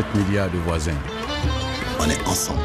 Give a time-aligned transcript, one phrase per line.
[0.00, 0.96] 7 milliards de voisins.
[1.98, 2.60] On est ensemble.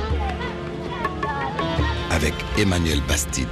[2.10, 3.50] Avec Emmanuel Bastide.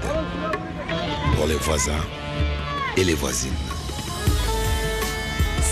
[1.35, 2.05] Pour les voisins
[2.95, 3.72] et les voisines.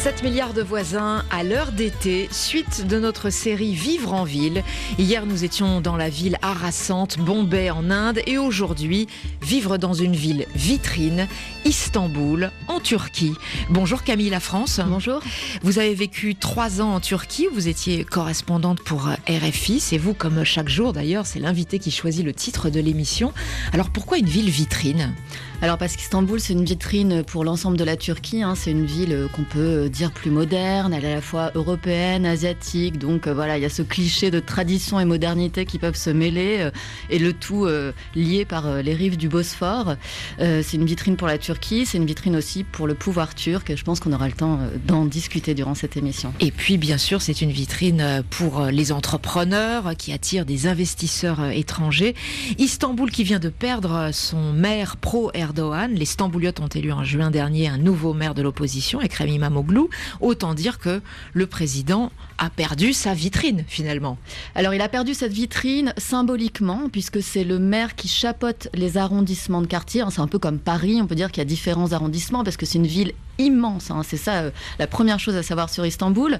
[0.01, 4.63] 7 milliards de voisins à l'heure d'été, suite de notre série Vivre en ville.
[4.97, 9.05] Hier, nous étions dans la ville harassante, Bombay en Inde, et aujourd'hui,
[9.43, 11.27] vivre dans une ville vitrine,
[11.65, 13.35] Istanbul, en Turquie.
[13.69, 14.81] Bonjour Camille La France.
[14.83, 15.21] Bonjour.
[15.61, 20.43] Vous avez vécu trois ans en Turquie, vous étiez correspondante pour RFI, c'est vous comme
[20.43, 23.33] chaque jour d'ailleurs, c'est l'invité qui choisit le titre de l'émission.
[23.71, 25.13] Alors pourquoi une ville vitrine?
[25.61, 28.41] Alors parce qu'Istanbul, c'est une vitrine pour l'ensemble de la Turquie.
[28.41, 28.55] Hein.
[28.55, 30.91] C'est une ville qu'on peut dire plus moderne.
[30.91, 32.97] Elle est à la fois européenne, asiatique.
[32.97, 36.09] Donc euh, voilà, il y a ce cliché de tradition et modernité qui peuvent se
[36.09, 36.71] mêler euh,
[37.11, 39.97] et le tout euh, lié par les rives du Bosphore.
[40.39, 41.85] c'est une vitrine pour la Turquie.
[41.85, 43.69] C'est une vitrine aussi pour le pouvoir turc.
[43.69, 46.33] Et je pense qu'on aura le temps d'en discuter durant cette émission.
[46.39, 52.15] Et puis bien sûr, c'est une vitrine pour les entrepreneurs qui attirent des investisseurs étrangers.
[52.57, 55.50] Istanbul qui vient de perdre son maire pro-Erdogan
[55.89, 59.81] les Stambouliotes ont élu en juin dernier un nouveau maire de l'opposition, Ekrem Imamoglu.
[60.19, 61.01] Autant dire que
[61.33, 64.17] le président a perdu sa vitrine finalement.
[64.55, 69.61] Alors il a perdu cette vitrine symboliquement puisque c'est le maire qui chapeaute les arrondissements
[69.61, 70.01] de quartier.
[70.01, 72.57] Hein, c'est un peu comme Paris, on peut dire qu'il y a différents arrondissements parce
[72.57, 73.91] que c'est une ville immense.
[73.91, 74.01] Hein.
[74.03, 76.39] c'est ça euh, la première chose à savoir sur Istanbul.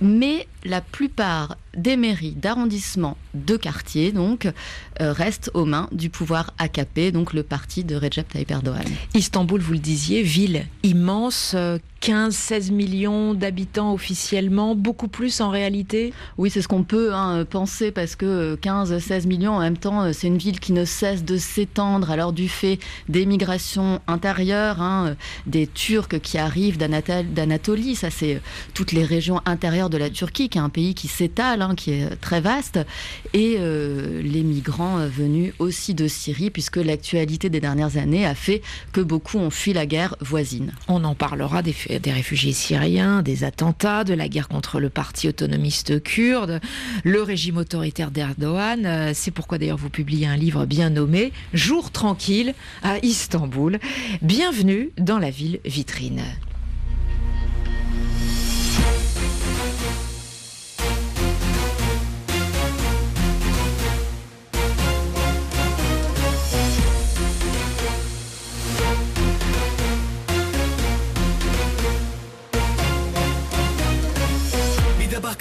[0.00, 4.46] Mais la plupart des mairies d'arrondissement de quartier donc
[5.00, 8.84] euh, restent aux mains du pouvoir AKP, donc le parti de Recep Tayyip Erdogan.
[9.14, 11.54] Istanbul, vous le disiez, ville immense,
[12.00, 16.12] 15-16 millions d'habitants officiellement, beaucoup plus en réalité?
[16.36, 20.02] Oui, c'est ce qu'on peut hein, penser parce que 15-16 euh, millions en même temps,
[20.02, 22.10] euh, c'est une ville qui ne cesse de s'étendre.
[22.10, 28.40] Alors du fait des migrations intérieures, hein, des Turcs qui arrivent d'Anatolie, ça c'est
[28.74, 31.92] toutes les régions intérieures de la Turquie, qui est un pays qui s'étale, hein, qui
[31.92, 32.78] est très vaste,
[33.34, 38.62] et euh, les migrants venus aussi de Syrie, puisque l'actualité des dernières années a fait
[38.92, 40.72] que beaucoup ont fui la guerre voisine.
[40.86, 45.28] On en parlera des, des réfugiés syriens, des attentats, de la guerre contre le parti
[45.28, 46.60] autonomiste kurde,
[47.04, 48.86] le régime autoritaire d'Erdogan.
[48.86, 53.78] Euh, c'est pourquoi d'ailleurs vous publiez un livre bien nommé Jour tranquille à Istanbul.
[54.22, 56.22] Bienvenue dans la ville vitrine.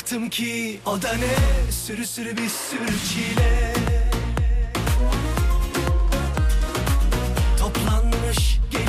[0.07, 1.71] Baktım ki o da ne?
[1.71, 3.73] Sürü sürü bir sürü çile.
[7.59, 8.86] Toplanmış geliyorlar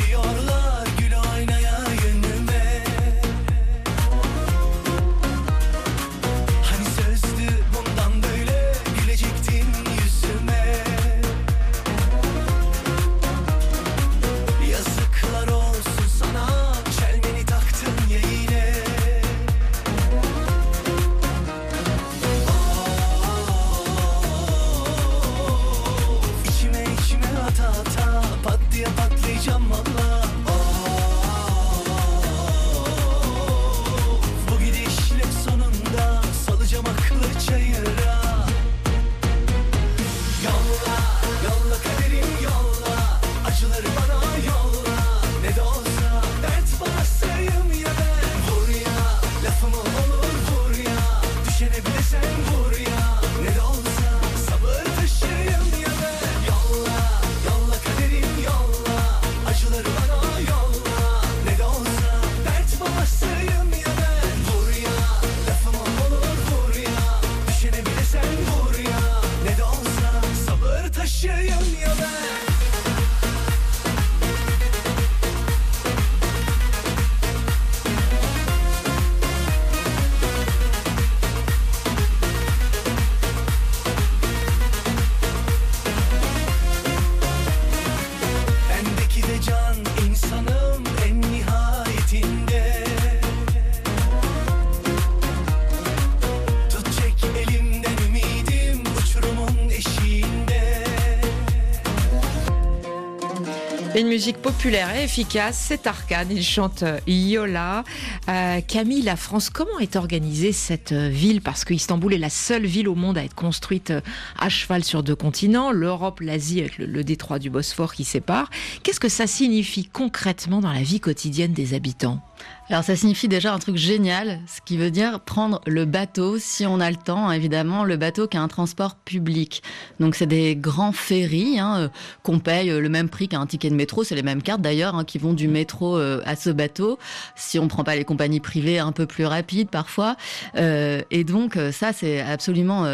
[103.99, 107.83] Une musique populaire et efficace, c'est Arcane, il chante Yola.
[108.29, 111.41] Euh, Camille, la France, comment est organisée cette euh, ville?
[111.41, 114.01] Parce que Istanbul est la seule ville au monde à être construite euh,
[114.39, 118.51] à cheval sur deux continents, l'Europe, l'Asie avec le détroit du Bosphore qui sépare.
[118.85, 122.23] Qu'est-ce que ça signifie concrètement dans la vie quotidienne des habitants?
[122.71, 126.67] Alors ça signifie déjà un truc génial, ce qui veut dire prendre le bateau, si
[126.67, 129.63] on a le temps, évidemment, le bateau qui a un transport public.
[130.01, 131.89] Donc c'est des grands ferries hein, euh,
[132.23, 134.97] qu'on paye euh, le même prix qu'un ticket de métro, c'est les mêmes cartes d'ailleurs
[134.97, 136.99] hein, qui vont du métro euh, à ce bateau,
[137.37, 140.17] si on prend pas les compagnies privées un peu plus rapides parfois.
[140.55, 142.87] Et donc ça c'est absolument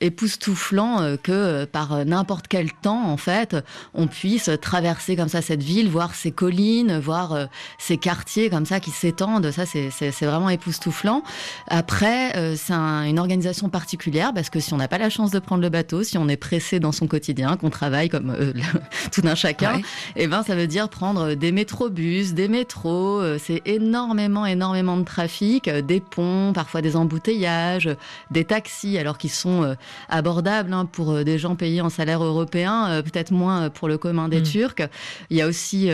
[0.00, 3.56] époustouflant que par n'importe quel temps en fait,
[3.94, 7.48] on puisse traverser comme ça cette ville, voir ses collines, voir
[7.78, 9.50] ces quartiers comme ça qui s'étendent.
[9.50, 9.90] Ça, c'est-
[10.24, 11.22] vraiment époustouflant.
[11.68, 15.30] Après, euh, c'est un- une organisation particulière parce que si on n'a pas la chance
[15.30, 18.52] de prendre le bateau, si on est pressé dans son quotidien, qu'on travaille comme euh,
[19.12, 19.82] tout un chacun, Ouais.
[20.16, 23.20] eh ben, ça veut dire prendre des métrobus, des métros.
[23.20, 27.88] euh, C'est énormément, énormément de trafic, des ponts, parfois des embouteillages,
[28.30, 29.74] des taxis, alors qu'ils sont
[30.08, 34.40] abordables hein, pour des gens payés en salaire européen, peut-être moins pour le commun des
[34.40, 34.44] Mm.
[34.44, 34.88] Turcs.
[35.30, 35.88] Il y a aussi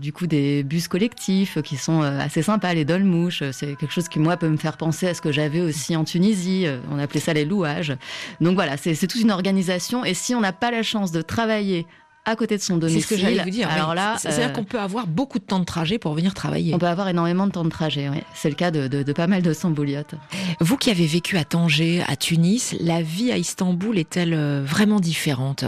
[0.00, 3.42] du coup des bus collectifs qui sont euh, assez sympas, les dolmouches.
[3.52, 6.04] C'est quelque chose qui moi peut me faire penser à ce que j'avais aussi en
[6.04, 6.66] Tunisie.
[6.66, 7.94] Euh, On appelait ça les louages.
[8.40, 10.04] Donc voilà, c'est c'est toute une organisation.
[10.04, 11.86] Et si on n'a pas la chance de travailler
[12.24, 13.68] à côté de son C'est domicile, ce que j'allais vous dire.
[13.68, 13.96] alors oui.
[13.96, 16.72] là, c'est-à-dire euh, qu'on peut avoir beaucoup de temps de trajet pour venir travailler.
[16.72, 18.08] on peut avoir énormément de temps de trajet.
[18.08, 18.18] oui.
[18.34, 20.14] C'est le cas de, de- de pas mal de Sambouliotes.
[20.60, 25.00] Vous qui avez vécu à Tanger, à Tunis, la vie à Istanbul est-elle euh, vraiment
[25.00, 25.64] différente?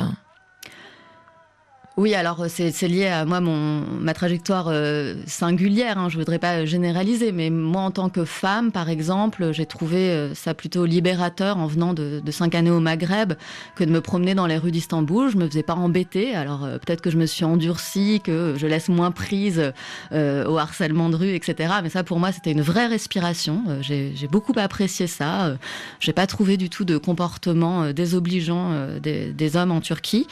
[1.96, 5.96] Oui, alors euh, c'est lié à moi mon ma trajectoire euh, singulière.
[5.96, 10.10] Hein, je voudrais pas généraliser, mais moi en tant que femme, par exemple, j'ai trouvé
[10.10, 13.34] euh, ça plutôt libérateur en venant de, cinq années au Maghreb
[13.76, 15.30] que de me promener dans les rues d'Istanbul.
[15.30, 16.34] Je me faisais pas embêter.
[16.34, 19.72] Alors peut-être que je me suis endurcie, que je laisse moins prise
[20.10, 21.74] euh, au harcèlement de rue, etc.
[21.80, 23.62] Mais ça pour moi c'était une vraie respiration.
[23.82, 25.46] J'ai beaucoup apprécié ça.
[25.46, 25.56] Euh,
[26.00, 30.26] j'ai pas trouvé du tout de comportement désobligeant des, hommes en Turquie.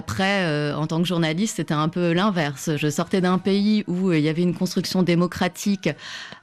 [0.00, 2.70] Après, euh, en tant que journaliste, c'était un peu l'inverse.
[2.78, 5.90] Je sortais d'un pays où euh, il y avait une construction démocratique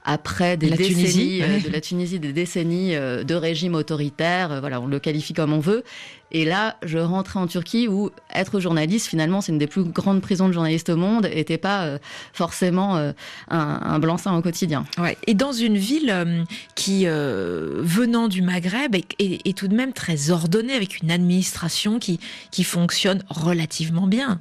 [0.04, 4.60] après des La décennies Tunisie, euh, de la Tunisie, des décennies de régime autoritaire.
[4.60, 5.82] Voilà, on le qualifie comme on veut.
[6.30, 10.20] Et là, je rentrais en Turquie où être journaliste, finalement, c'est une des plus grandes
[10.20, 11.98] prisons de journalistes au monde, n'était pas euh,
[12.32, 13.12] forcément euh,
[13.48, 14.84] un, blanc-seing au quotidien.
[14.98, 15.16] Ouais.
[15.26, 16.44] Et dans une ville euh,
[16.74, 21.98] qui, venant du Maghreb, est, est- est tout de même très ordonnée, avec une administration
[21.98, 22.20] qui,
[22.50, 24.40] qui fonctionne relativement bien.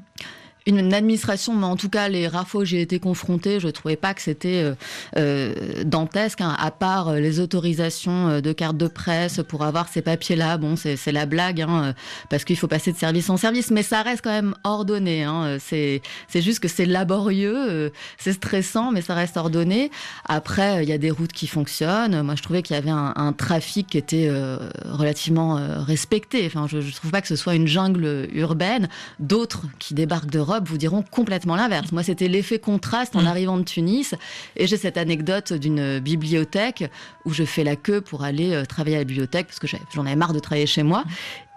[0.68, 3.96] Une, administration, mais en tout cas les rares fois où j'ai été confrontée, je trouvais
[3.96, 4.74] pas que c'était euh,
[5.18, 9.88] euh, dantesque, hein, à part euh, les autorisations euh, de carte de presse pour avoir
[9.90, 10.58] ces papiers-là.
[10.58, 11.94] Bon, c'est la blague, hein,
[12.30, 15.24] parce qu'il faut passer de service en service, mais ça reste quand même ordonné.
[15.24, 16.02] Hein, c'est
[16.34, 19.92] juste que c'est laborieux, c'est stressant, mais ça reste ordonné.
[20.26, 22.22] Après, il y a des routes qui fonctionnent.
[22.22, 26.46] Moi, je trouvais qu'il y avait un, un trafic qui était euh, relativement respecté.
[26.46, 28.90] Enfin, je, je trouve pas que ce soit une jungle urbaine.
[29.20, 31.92] D'autres qui débarquent d'Europe vous diront complètement l'inverse.
[31.92, 33.28] Moi, c'était l'effet contraste en Mm.
[33.28, 34.16] arrivant de Tunis.
[34.56, 36.90] Et j'ai cette anecdote d'une bibliothèque
[37.26, 40.06] où je fais la queue pour aller euh, travailler à la bibliothèque parce que j'en
[40.06, 41.04] avais marre de travailler chez moi.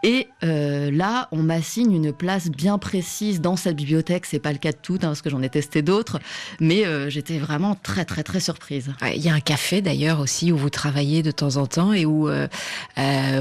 [0.02, 4.24] Et euh, là, on m'assigne une place bien précise dans cette bibliothèque.
[4.24, 6.18] C'est pas le cas de toutes, hein, parce que j'en ai testé d'autres,
[6.58, 8.90] mais euh, j'étais vraiment très très très surprise.
[9.02, 11.92] Ouais, Il y a un café d'ailleurs aussi où vous travaillez de temps en temps
[11.92, 12.48] et où euh,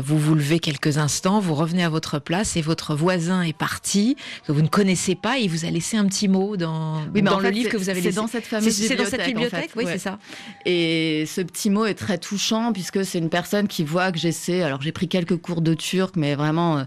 [0.04, 4.18] vous vous levez quelques instants, vous revenez à votre place et votre voisin est parti,
[4.46, 7.08] que vous ne connaissez pas et il vous a laissé un petit mot dans, Oui,
[7.16, 8.16] mais dans en le fait, livre c'est- que vous avez c'est laissé.
[8.18, 9.78] dans cette C'est fameuse c'est dans cette en bibliothèque, fait.
[9.80, 9.94] oui, Ouais.
[9.94, 10.20] c'est ça.
[10.66, 14.62] Et ce petit mot est très touchant puisque c'est une personne qui voit que j'essaie.
[14.62, 16.84] Alors j'ai pris quelques cours de turc, mais vraiment euh,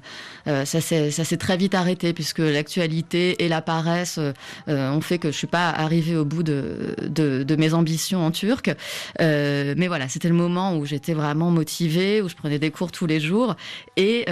[0.49, 5.31] euh, ça s'est très vite arrêté puisque l'actualité et la paresse euh, ont fait que
[5.31, 8.75] je suis pas arrivée au bout de mes ambitions en turc.
[9.19, 13.07] Mais voilà, c'était le moment où j'étais vraiment motivée, où je prenais des cours tous
[13.07, 13.57] les jours
[13.97, 14.25] et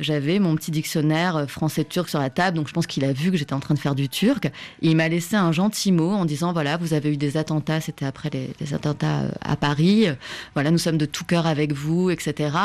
[0.00, 2.56] j'avais mon petit dictionnaire français-turc sur la table.
[2.56, 4.50] Donc je pense qu'il a vu que j'étais en train de faire du turc.
[4.80, 8.06] Il m'a laissé un gentil mot en disant voilà, vous avez eu des attentats, c'était
[8.06, 10.06] après les, attentats à Paris.
[10.54, 12.56] Voilà, nous sommes de tout cœur avec vous, etc.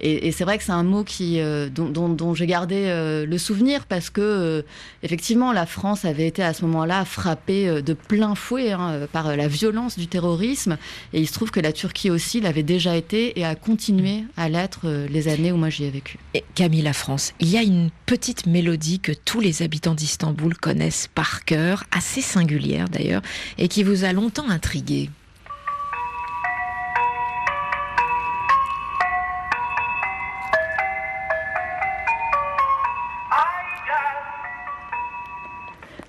[0.00, 3.38] Et, et c'est vrai que c'est un mot qui euh, dont, j'ai gardé euh, le
[3.38, 4.62] souvenir parce que euh,
[5.02, 9.48] effectivement la France avait été à ce moment-là frappée de plein fouet hein, par la
[9.48, 10.76] violence du terrorisme.
[11.12, 14.48] Et il se trouve que la Turquie aussi l'avait déjà été et a continué à
[14.48, 16.18] l'être les années où moi j'y ai vécu.
[16.34, 20.56] Et Camille La France, il y a une petite mélodie que tous les habitants d'Istanbul
[20.56, 23.22] connaissent par cœur, assez singulière d'ailleurs,
[23.58, 25.10] et qui vous a longtemps intrigué.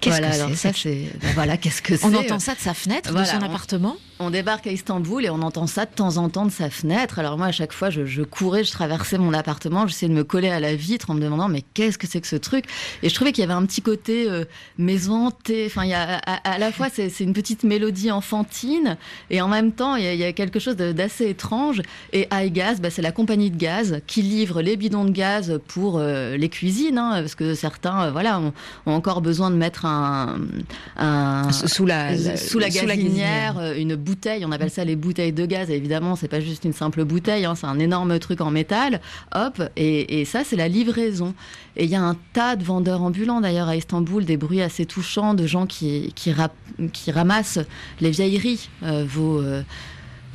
[0.01, 2.39] Qu'est-ce voilà, que alors c'est ça cette- c'est ben voilà qu'est-ce que c'est On entend
[2.39, 3.95] ça de sa fenêtre, Voilà, de son on- appartement?
[4.21, 7.19] On débarque à Istanbul et on entend ça de temps en temps de sa fenêtre.
[7.19, 10.25] Alors moi, à chaque fois, je, je courais, je traversais mon appartement, j'essayais de me
[10.25, 12.65] coller à la vitre en me demandant mais qu'est-ce que c'est que ce truc?
[13.01, 14.43] Et je trouvais qu'il y avait un petit côté euh,
[14.77, 15.63] maison hantée.
[15.67, 18.97] Enfin, il y a à, à la fois c'est une petite mélodie enfantine
[19.29, 21.81] et en même temps il y a, il y a quelque chose d'assez étrange.
[22.11, 25.97] Et iGaz, bah, c'est la compagnie de gaz qui livre les bidons de gaz pour
[25.97, 28.51] euh, les cuisines, hein, parce que certains, euh, voilà, ont,
[28.85, 33.95] ont encore besoin de mettre un, un Sous la, la- sous la gazinière, euh, une
[33.95, 35.69] bouteille, on appelle ça les bouteilles de gaz.
[35.69, 39.01] Et évidemment, c'est pas juste une simple bouteille, hein, c'est un énorme truc en métal.
[39.35, 41.33] Hop, et, et ça, c'est la livraison.
[41.75, 44.85] Et il y a un tas de vendeurs ambulants d'ailleurs à Istanbul, des bruits assez
[44.85, 46.53] touchants de gens qui, qui, rap-
[46.93, 47.59] qui ramassent
[48.01, 49.39] les vieilleries, euh, vos.
[49.41, 49.61] euh,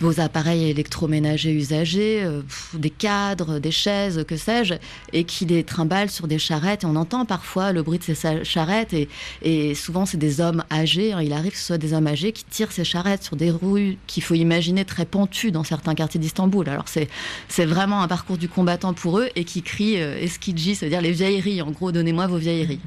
[0.04, 2.42] vos appareils électroménagers usagés, euh,
[2.74, 4.74] des cadres, des chaises, que sais-je,
[5.14, 6.84] et qui les trimballent sur des charrettes.
[6.84, 8.94] Et on entend parfois le bruit de ces charrettes,
[9.42, 11.14] et, souvent c'est des hommes âgés.
[11.22, 13.96] Il arrive que ce soit des hommes âgés qui tirent ces charrettes sur des rues
[14.06, 16.68] qu'il faut imaginer très pentues dans certains quartiers d'Istanbul.
[16.68, 21.00] Alors c'est vraiment un parcours du combattant pour eux, et qui crient euh, Eskidji, c'est-à-dire
[21.00, 21.62] les vieilleries.
[21.62, 22.80] En gros, donnez-moi vos vieilleries.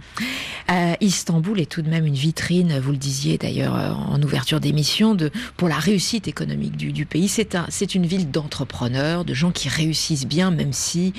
[0.70, 4.60] Euh, Istanbul est tout de même une vitrine, vous le disiez d'ailleurs euh, en ouverture
[4.60, 5.18] d'émission,
[5.56, 7.28] pour la réussite économique du, du pays.
[7.28, 11.14] C'est un, c'est une ville d'entrepreneurs, de gens qui réussissent bien, même si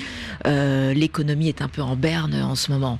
[0.45, 2.99] euh, l'économie est un peu en berne en ce moment.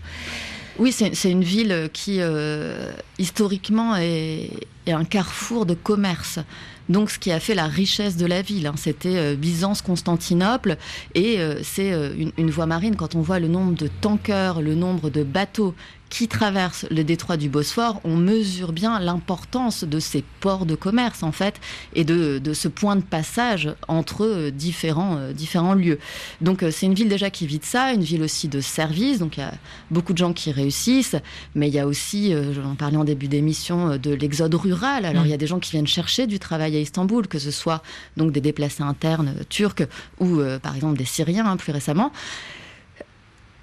[0.78, 4.50] Oui, c'est une ville qui, euh, historiquement, est,
[4.86, 6.40] est un carrefour de commerce.
[6.88, 10.78] Donc, ce qui a fait la richesse de la ville, hein, c'était euh, Byzance-Constantinople,
[11.16, 12.96] et euh, c'est une, une voie marine.
[12.96, 15.76] Quand on voit le nombre de tankers, le nombre de bateaux
[16.10, 21.24] qui traversent le détroit du Bosphore, on mesure bien l'importance de ces ports de commerce,
[21.24, 21.60] en fait,
[21.94, 26.00] et de, de ce point de passage entre euh, différents, euh, différents lieux.
[26.42, 29.20] Donc, euh, c'est une ville déjà qui vit de ça, une ville aussi de services.
[29.20, 29.54] Donc, il y a
[29.92, 31.16] beaucoup de gens qui réussissent,
[31.54, 35.06] mais il y a aussi, j'en parlais en début d'émission, de l'exode rural.
[35.06, 35.28] Alors, Mm.
[35.28, 37.84] il y a des gens qui viennent chercher du travail à Istanbul, que ce soit
[38.18, 39.84] donc des déplacés internes turcs
[40.20, 42.12] ou, par exemple, des Syriens, hein, plus récemment.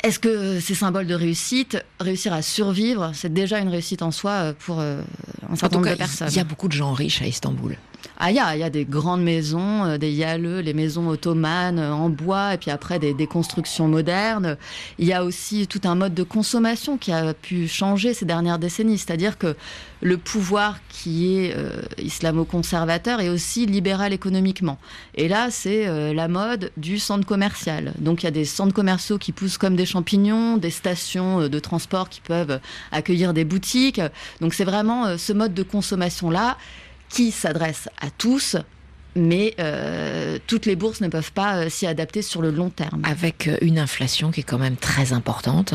[0.07, 4.31] Est-ce que c'est symbole de réussite Réussir à survivre, c'est déjà une réussite en soi
[4.31, 5.03] euh, pour euh,
[5.49, 6.29] un En certain nombre de personnes?
[6.31, 7.77] il y a beaucoup de gens riches à Istanbul.
[8.19, 11.79] Ah, il y a, y a des grandes maisons, euh, des yalleux, les maisons ottomanes
[11.79, 14.57] euh, en bois, et puis après des, constructions modernes.
[14.99, 18.59] Il y a aussi tout un mode de consommation qui a pu changer ces dernières
[18.59, 18.99] décennies.
[18.99, 19.57] C'est-à-dire que
[20.01, 24.79] le pouvoir qui est euh, islamo-conservateur est aussi libéral économiquement.
[25.15, 27.93] Et là, c'est la mode du centre commercial.
[27.99, 31.59] Donc il y a des centres commerciaux qui poussent comme des champignons, des stations de
[31.59, 32.61] transport qui peuvent
[32.93, 34.01] accueillir des boutiques.
[34.41, 36.57] Donc c'est vraiment ce mode de consommation-là
[37.17, 38.57] qui s'adresse à tous,
[39.15, 43.01] mais euh, toutes les bourses ne peuvent pas euh, s'y adapter sur le long terme.
[43.05, 45.73] Avec euh, une inflation qui est quand même très importante.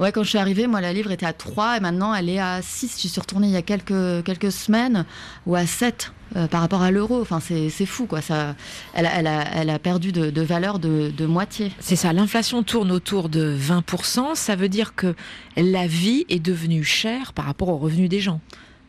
[0.00, 2.40] Ouais, quand je suis arrivée, moi, la livre était à 3 et maintenant elle est
[2.40, 3.00] à 6.
[3.00, 5.04] Je suis retournée il y a quelques, quelques semaines
[5.46, 7.20] ou à 7 euh, par rapport à l'euro.
[7.20, 8.20] Enfin, c'est fou, quoi.
[8.20, 8.56] Ça,
[8.94, 11.70] elle, a, elle, a, elle a perdu de, de valeur de, de moitié.
[11.78, 14.34] C'est ça, l'inflation tourne autour de 20%.
[14.34, 15.14] Ça veut dire que
[15.56, 18.40] la vie est devenue chère par rapport aux revenus des gens.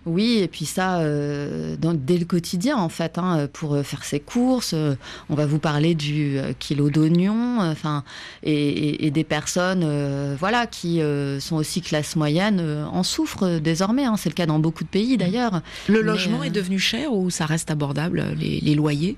[0.05, 4.03] Oui, et puis ça, euh, dans, dès le quotidien, en fait, hein, pour euh, faire
[4.03, 4.95] ses courses, euh,
[5.29, 8.03] on va vous parler du kilo d'oignons, euh, enfin,
[8.43, 11.01] et, et- et des personnes, euh, voilà, qui
[11.39, 12.59] sont aussi classe moyenne,
[12.91, 14.05] en souffrent désormais.
[14.05, 14.15] hein.
[14.17, 15.61] C'est le cas dans beaucoup de pays, d'ailleurs.
[15.87, 19.17] Le Mais, logement est devenu cher ou ça reste abordable, les, les loyers?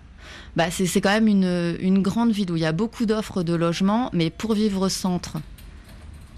[0.55, 3.43] Bah, c'est c'est quand même une, une grande ville où il y a beaucoup d'offres
[3.43, 5.37] de logements, mais pour vivre au centre,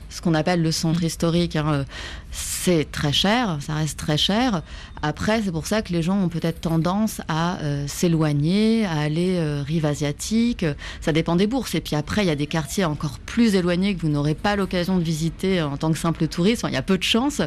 [0.09, 1.83] ce qu'on appelle le centre historique, hein, euh,
[2.31, 4.61] c'est très cher, ça reste très cher.
[5.01, 9.35] Après, c'est pour ça que les gens ont peut-être tendance à euh, s'éloigner, à aller
[9.37, 10.65] euh, rive asiatique.
[11.01, 11.75] Ça dépend des bourses.
[11.75, 14.55] Et puis après, il y a des quartiers encore plus éloignés que vous n'aurez pas
[14.55, 16.63] l'occasion de visiter en tant que simple touriste.
[16.63, 17.41] Enfin, il y a peu de chance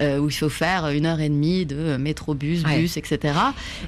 [0.00, 2.80] euh, où il faut faire une heure et demie de métrobus, Ouais.
[2.80, 3.34] bus, etc.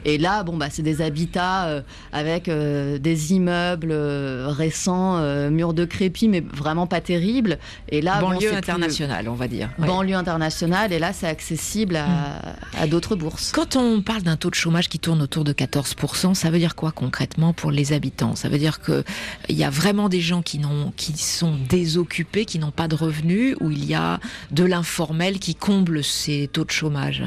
[0.05, 1.81] Et là, bon, bah, c'est des habitats euh,
[2.13, 5.21] avec des immeubles récents,
[5.51, 7.59] murs de crépi, mais vraiment pas terribles.
[7.89, 9.71] Et là, bon, Banlieue plus- internationale, on va dire.
[9.79, 9.87] Ouais.
[9.87, 12.41] Banlieue internationale, et là, c'est accessible à,
[12.79, 13.08] à d'autres
[13.53, 16.75] Quand on parle d'un taux de chômage qui tourne autour de 14%, ça veut dire
[16.75, 18.35] quoi concrètement pour les habitants?
[18.35, 19.03] Ça veut dire que
[19.49, 20.61] il y a vraiment des gens qui
[20.97, 25.55] qui sont désoccupés, qui n'ont pas de revenus, ou il y a de l'informel qui
[25.55, 27.25] comble ces taux de chômage,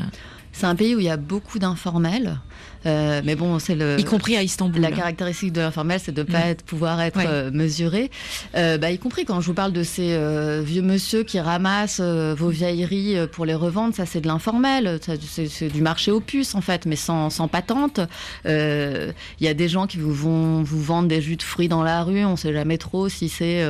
[0.52, 2.40] C'est un pays où il y a beaucoup d'informels,
[2.86, 4.00] euh, mais bon, c'est le.
[4.00, 4.82] y compris à Istanbul.
[4.82, 6.50] La caractéristique de l'informel, c'est de ne pas Mm.
[6.50, 7.26] être, pouvoir être Ouais.
[7.28, 8.10] euh, mesuré.
[8.56, 12.00] Euh, bah, y compris quand je vous parle de ces euh, vieux monsieur qui ramassent
[12.02, 16.62] vos vieilleries pour les revendre, ça c'est de l'informel, c'est du marché aux puces en
[16.62, 18.00] fait, mais sans, sans patente.
[18.46, 21.84] Il y a des gens qui vous vont vous vendre des jus de fruits dans
[21.84, 23.64] la rue, on sait jamais trop si c'est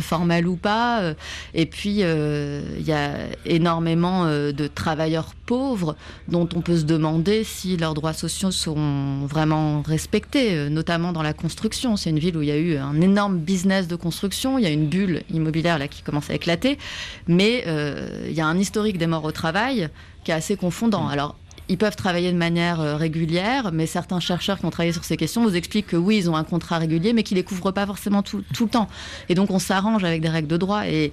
[0.00, 1.14] formel ou pas.
[1.54, 3.10] Et puis il y a
[3.46, 5.96] énormément de travailleurs pauvres
[6.28, 11.22] dont on peut se demander si leurs droits sociaux sont vraiment respectés, euh, notamment dans
[11.22, 11.96] la construction.
[11.96, 14.66] C'est une ville où il y a eu un énorme business de construction, il y
[14.66, 16.78] a une bulle immobilière là qui commence à éclater,
[17.26, 19.88] mais euh, il y a un historique des morts au travail
[20.24, 21.08] qui est assez confondant.
[21.08, 21.36] Alors
[21.70, 25.16] ils peuvent travailler de manière euh, régulière, mais certains chercheurs qui ont travaillé sur ces
[25.16, 27.86] questions vous expliquent que oui, ils ont un contrat régulier, mais qu'ils les couvrent pas
[27.86, 28.88] forcément tout, tout le temps.
[29.28, 30.88] Et donc, on s'arrange avec des règles de droit.
[30.88, 31.12] Et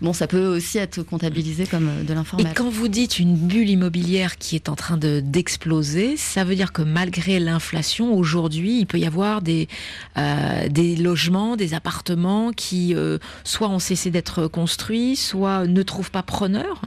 [0.00, 2.52] bon, ça peut aussi être comptabilisé comme euh, de Et l'informel.
[2.56, 6.72] quand vous dites une bulle immobilière qui est en train de d'exploser, ça veut dire
[6.72, 9.68] que malgré l'inflation, aujourd'hui, il peut y avoir des,
[10.16, 16.10] euh, des logements, des appartements qui euh, soit ont cessé d'être construits, soit ne trouvent
[16.10, 16.80] pas preneur?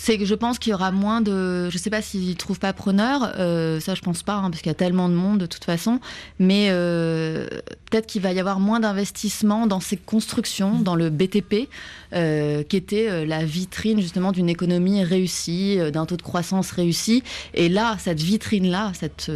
[0.00, 1.68] C'est que je pense qu'il y aura moins de.
[1.70, 4.70] Je sais pas s'ils trouvent pas preneur, euh, ça je pense pas, hein, parce qu'il
[4.70, 5.98] y a tellement de monde de toute façon.
[6.38, 7.48] Mais euh,
[7.90, 11.68] peut-être qu'il va y avoir moins d'investissement dans ces constructions, dans le BTP,
[12.14, 17.24] euh, qui était la vitrine justement d'une économie réussie, d'un taux de croissance réussi.
[17.54, 19.32] Et là, cette vitrine-là, cette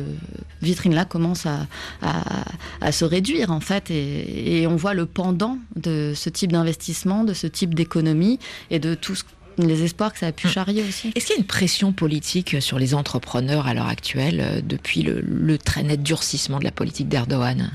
[0.63, 6.53] vitrine-là commence à, se réduire en fait, et on voit le pendant de ce type
[6.53, 8.39] d'investissement, de ce type d'économie
[8.71, 9.25] et de tout ce
[9.59, 11.13] les espoirs que ça a pu charrier aussi.
[11.15, 15.03] Est-ce qu'il y a une pression politique sur les entrepreneurs à l'heure actuelle euh, depuis
[15.03, 17.71] le, le très net durcissement de la politique d'Erdogan?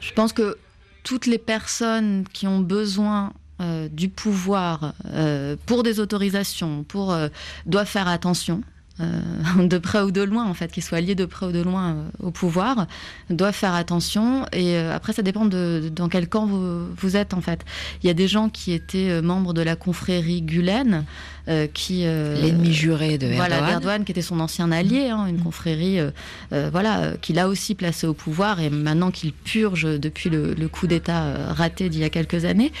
[0.00, 0.56] Je pense que
[1.04, 7.28] toutes les personnes qui ont besoin euh, du pouvoir euh, pour des autorisations, pour euh,
[7.66, 8.62] doivent faire attention.
[9.00, 9.20] Euh,
[9.66, 11.92] de près ou de loin, en fait, qu'ils soient liés de près ou de loin
[11.92, 12.86] euh, au pouvoir,
[13.30, 14.44] doivent faire attention.
[14.52, 17.64] Et euh, après, ça dépend de, de dans quel camp vous, vous êtes, en fait.
[18.02, 21.04] Il y a des gens qui étaient euh, membres de la confrérie Gulen,
[21.48, 24.04] euh, qui euh, L'ennemi juré de voilà, Erdogan.
[24.04, 26.10] qui était son ancien allié, hein, une confrérie, euh,
[26.52, 30.68] euh, voilà, qu'il a aussi placé au pouvoir et maintenant qu'il purge depuis le, le
[30.68, 32.72] coup d'État raté d'il y a quelques années.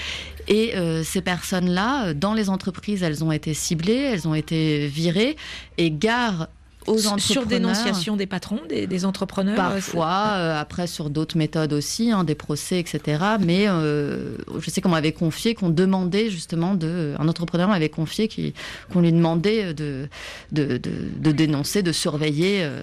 [0.48, 4.86] Et euh, ces personnes-là, euh, dans les entreprises, elles ont été ciblées, elles ont été
[4.86, 5.36] virées,
[5.78, 6.48] et gare
[6.86, 7.46] aux Sur entrepreneurs.
[7.48, 12.24] dénonciation des patrons, des, des entrepreneurs euh, Parfois, euh, après sur d'autres méthodes aussi, hein,
[12.24, 13.22] des procès, etc.
[13.40, 18.28] Mais euh, je sais qu'on m'avait confié, qu'on demandait justement de, un entrepreneur m'avait confié
[18.92, 20.08] qu'on lui demandait de,
[20.52, 22.82] de, de, de dénoncer, de surveiller euh,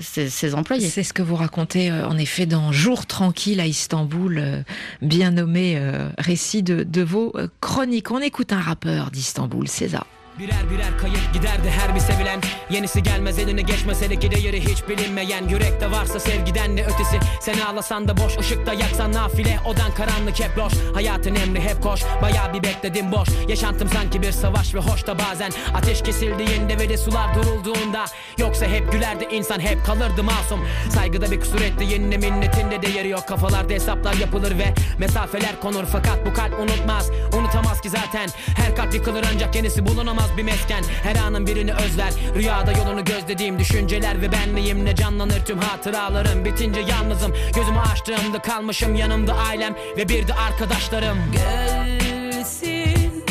[0.00, 0.88] ses, ses employés.
[0.88, 4.64] C'est ce que vous racontez en effet dans Jour tranquille à Istanbul,
[5.02, 5.80] bien nommé
[6.18, 8.10] récit de, de vos chroniques.
[8.10, 10.06] On écoute un rappeur d'Istanbul, César.
[10.38, 12.40] Birer birer kayıp giderdi her bir sevilen.
[12.70, 15.48] Yenisi gelmez eline geçmez hele ki değeri hiç bilinmeyen.
[15.48, 17.20] Yürekte varsa sevgiden ne ötesi?
[17.40, 19.58] Sen ağlasan da boş ışıkta yaksan nafile.
[19.66, 22.02] Odan karanlık hep loş Hayatın emri hep koş.
[22.22, 23.28] Baya bir bekledim boş.
[23.48, 25.50] Yaşantım sanki bir savaş ve hoş da bazen.
[25.74, 28.04] Ateş kesildiğinde ve de sular durulduğunda.
[28.38, 30.60] Yoksa hep gülerdi insan hep kalırdı masum.
[30.90, 33.28] Saygıda bir kusur etti yenine minnetinde değeri yok.
[33.28, 35.84] Kafalarda hesaplar yapılır ve mesafeler konur.
[35.92, 37.10] Fakat bu kalp unutmaz
[37.54, 38.28] unutamaz ki zaten.
[38.56, 40.84] Her kalp yıkılır ancak yenisi bulunamaz bir mesken.
[41.02, 42.12] Her anın birini özler.
[42.34, 46.44] Rüyada yolunu gözlediğim düşünceler ve benliğimle canlanır tüm hatıralarım?
[46.44, 47.32] Bitince yalnızım.
[47.54, 51.18] Gözümü açtığımda kalmışım yanımda ailem Ve bir de arkadaşlarım.
[51.32, 53.24] Gelsin.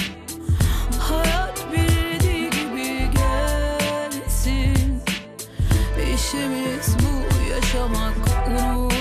[0.99, 5.01] Hayat bildiği gibi gelsin.
[6.15, 8.15] İşimiz bu yaşamak
[8.47, 8.92] unuttum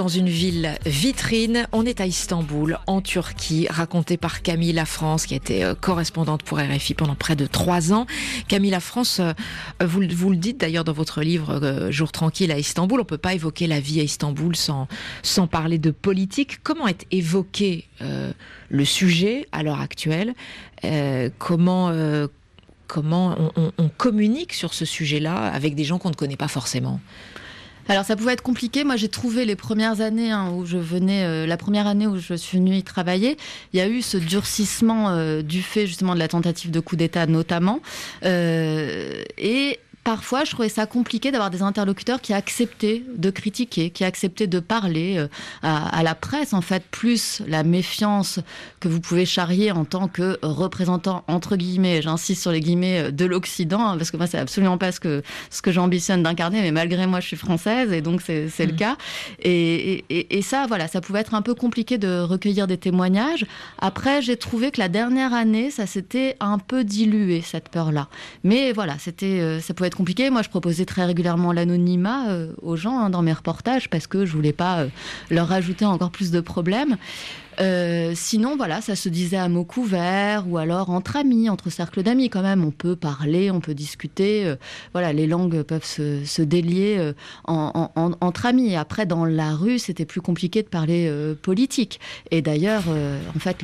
[0.00, 5.26] dans une ville vitrine, on est à Istanbul, en Turquie, raconté par Camille La France,
[5.26, 8.06] qui a été euh, correspondante pour RFI pendant près de trois ans.
[8.48, 9.34] Camille La France, euh,
[9.84, 13.18] vous, vous le dites d'ailleurs dans votre livre euh, Jour tranquille à Istanbul, on peut
[13.18, 14.88] pas évoquer la vie à Istanbul sans,
[15.22, 16.62] sans parler de politique.
[16.62, 17.86] Comment est évoqué
[18.70, 20.34] le sujet à l'heure actuelle?
[21.38, 21.92] Comment...
[22.86, 26.98] Comment on communique sur ce sujet-là avec des gens qu'on ne connaît pas forcément?
[27.88, 28.84] Alors ça pouvait être compliqué.
[28.84, 32.16] Moi j'ai trouvé les premières années hein, où je venais, euh, la première année où
[32.18, 33.36] je suis venue y travailler,
[33.72, 36.96] il y a eu ce durcissement euh, du fait justement de la tentative de coup
[36.96, 37.80] d'État notamment.
[38.24, 44.04] Euh, et parfois je trouvais ça compliqué d'avoir des interlocuteurs qui acceptaient de critiquer, qui
[44.04, 45.28] acceptaient de parler euh,
[45.62, 48.40] à, à la presse en fait, plus la méfiance
[48.80, 53.24] que vous pouvez charrier en tant que représentant entre guillemets, j'insiste sur les guillemets, de
[53.24, 56.72] l'Occident, hein, parce que moi c'est absolument pas ce que ce que j'ambitionne d'incarner, mais
[56.72, 58.96] malgré moi je suis française et donc c'est le cas.
[59.42, 63.46] Et, et, et ça, voilà, ça pouvait être un peu compliqué de recueillir des témoignages.
[63.78, 68.08] Après, j'ai trouvé que la dernière année, ça s'était un peu dilué cette peur-là.
[68.44, 70.30] Mais voilà, c'était, euh, ça pouvait compliqué.
[70.30, 74.24] Moi, je proposais très régulièrement l'anonymat euh, aux gens hein, dans mes reportages parce que
[74.24, 74.88] je voulais pas euh,
[75.30, 76.96] leur rajouter encore plus de problèmes.
[77.60, 82.02] Euh, sinon, voilà, ça se disait à mots couverts ou alors entre amis, entre cercles
[82.02, 82.64] d'amis quand même.
[82.64, 84.46] On peut parler, on peut discuter.
[84.46, 84.56] euh,
[84.92, 87.12] voilà, les langues peuvent se, délier euh,
[87.44, 88.76] en- en- en- entre amis.
[88.76, 92.00] Après, dans la rue, c'était plus compliqué de parler politique.
[92.30, 92.84] Et d'ailleurs,
[93.34, 93.58] en fait,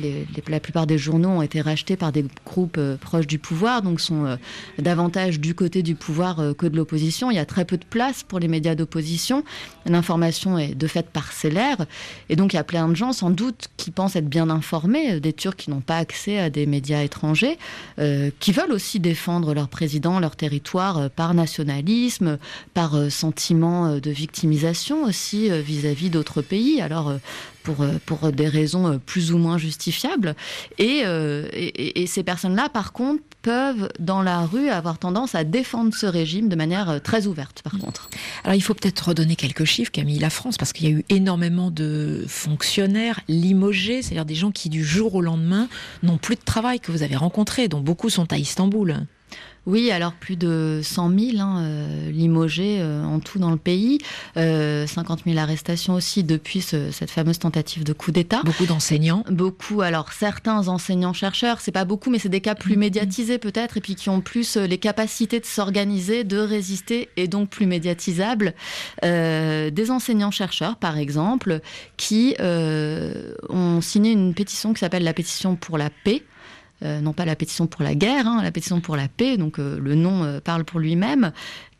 [0.47, 4.37] la plupart des journaux ont été rachetés par des groupes proches du pouvoir, donc sont
[4.77, 7.31] davantage du côté du pouvoir que de l'opposition.
[7.31, 9.43] Il y a très peu de place pour les médias d'opposition.
[9.85, 11.85] L'information est de fait parcellaire.
[12.29, 15.13] Et donc, il y a plein de gens, sans doute, qui pensent être bien informés,
[15.13, 17.57] euh, des Turcs qui n'ont pas accès à des médias étrangers,
[17.99, 22.37] euh, qui veulent aussi défendre leur président, leur territoire euh, par nationalisme,
[22.73, 26.81] par sentiment de victimisation aussi vis-à-vis d'autres pays.
[26.81, 27.13] Alors,
[27.63, 30.35] pour, pour des raisons plus ou moins justifiables.
[30.77, 31.03] Et
[32.07, 36.55] ces personnes-là, par contre, peuvent, dans la rue, avoir tendance à défendre ce régime de
[36.57, 38.09] manière euh, très ouverte, par contre.
[38.43, 41.05] Alors il faut peut-être redonner quelques chiffres, Camille, la France, parce qu'il y a eu
[41.07, 45.69] énormément de fonctionnaires limogés, c'est-à-dire des gens qui du jour au lendemain
[46.03, 49.07] n'ont plus de travail que vous avez rencontrés, dont beaucoup sont à Istanbul.
[49.67, 53.97] Oui, alors plus de 100 000 hein, euh, limogés euh, en tout dans le pays,
[54.37, 58.41] euh, 50 000 arrestations aussi depuis ce- cette fameuse tentative de coup d'État.
[58.45, 59.25] Beaucoup d'enseignants.
[59.29, 63.81] Beaucoup, alors certains enseignants-chercheurs, c'est pas beaucoup, mais c'est des cas plus médiatisés peut-être, et
[63.81, 68.53] puis qui ont plus euh, les capacités de s'organiser, de résister, et donc plus médiatisables.
[69.03, 71.59] Euh, des enseignants-chercheurs, par exemple,
[71.97, 76.23] qui euh, ont signé une pétition qui s'appelle la pétition pour la paix.
[76.83, 79.57] Euh, non pas la pétition pour la guerre, hein, la pétition pour la paix, donc
[79.57, 81.31] euh, le nom euh, parle pour lui-même,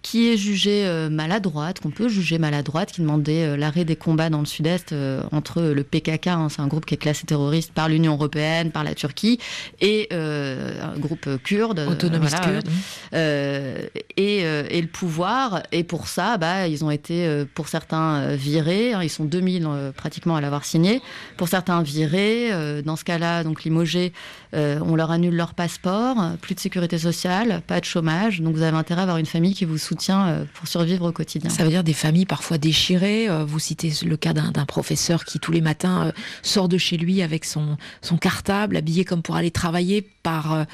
[0.03, 4.45] qui est jugée maladroite, qu'on peut juger maladroite, qui demandait l'arrêt des combats dans le
[4.45, 4.95] sud-est
[5.33, 8.85] entre le PKK, hein, c'est un groupe qui est classé terroriste par l'Union européenne, par
[8.85, 9.37] la Turquie,
[9.81, 12.69] et euh, un groupe kurde, Autonomiste voilà, kurde.
[13.15, 15.63] euh, et, et le pouvoir.
[15.73, 18.93] Et pour ça, bah, ils ont été, pour certains, virés.
[18.93, 21.01] hein, ils sont 2000 euh, pratiquement à l'avoir signé.
[21.35, 22.51] Pour certains, virés.
[22.85, 24.13] Dans ce cas-là, donc limogés,
[24.53, 26.17] euh, on leur annule leur passeport.
[26.41, 28.41] Plus de sécurité sociale, pas de chômage.
[28.41, 31.11] Donc vous avez intérêt à avoir une famille qui vous soutient euh, pour survivre au
[31.11, 31.49] quotidien.
[31.49, 33.29] Ça veut dire des familles parfois déchirées.
[33.29, 37.21] Euh, Vous citez le cas d'un professeur qui tous les matins sort de chez lui
[37.21, 37.77] avec son,
[38.19, 40.65] cartable, habillé comme pour aller travailler par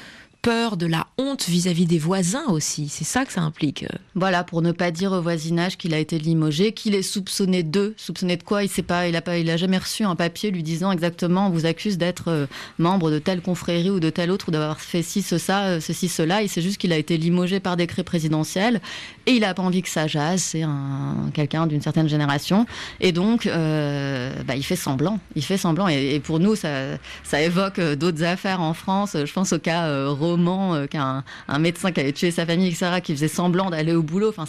[0.44, 2.88] peur de la honte vis-à-vis des voisins aussi.
[2.90, 3.86] C'est ça que ça implique.
[4.14, 7.94] Voilà, pour ne pas dire au voisinage qu'il a été limogé, qu'il est soupçonné de.
[7.96, 8.62] Soupçonné de quoi?
[8.62, 11.46] Il sait pas, il a pas, il a jamais reçu un papier lui disant exactement
[11.46, 12.46] on vous accuse d'être euh,
[12.78, 15.80] membre de telle confrérie ou de telle autre ou d'avoir fait ci, ce, ça, euh,
[15.80, 16.42] ceci, cela.
[16.42, 18.82] Il sait juste qu'il a été limogé par décret présidentiel
[19.24, 20.42] et il a pas envie que ça jase.
[20.42, 22.66] C'est un quelqu'un d'une certaine génération
[23.00, 25.20] et donc euh, bah, il fait semblant.
[25.36, 26.98] Il fait semblant et, pour nous ça,
[27.32, 29.16] évoque d'autres affaires en France.
[29.24, 33.00] Je pense au cas euh, euh, qu'un un médecin qui avait tué sa famille, etc.,
[33.02, 34.28] qui faisait semblant d'aller au boulot.
[34.28, 34.44] Enfin,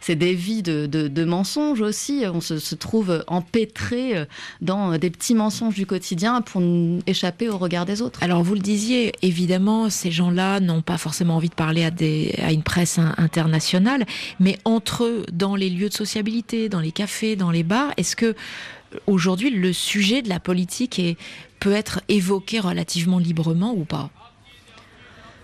[0.00, 2.24] c'est des vies de, mensonges aussi.
[2.32, 4.24] On se, trouve empêtré euh,
[4.60, 6.62] dans des petits mensonges du quotidien pour
[7.06, 8.22] échapper au regard des autres.
[8.22, 12.62] Alors vous le disiez, évidemment, ces gens-là n'ont pas forcément envie de parler à, une
[12.62, 14.06] presse in- internationale,
[14.38, 18.16] mais entre eux, dans les lieux de sociabilité, dans les cafés, dans les bars, est-ce
[18.16, 18.34] que
[19.06, 21.00] aujourd'hui le sujet de la politique
[21.60, 24.10] peut être évoqué relativement librement ou pas?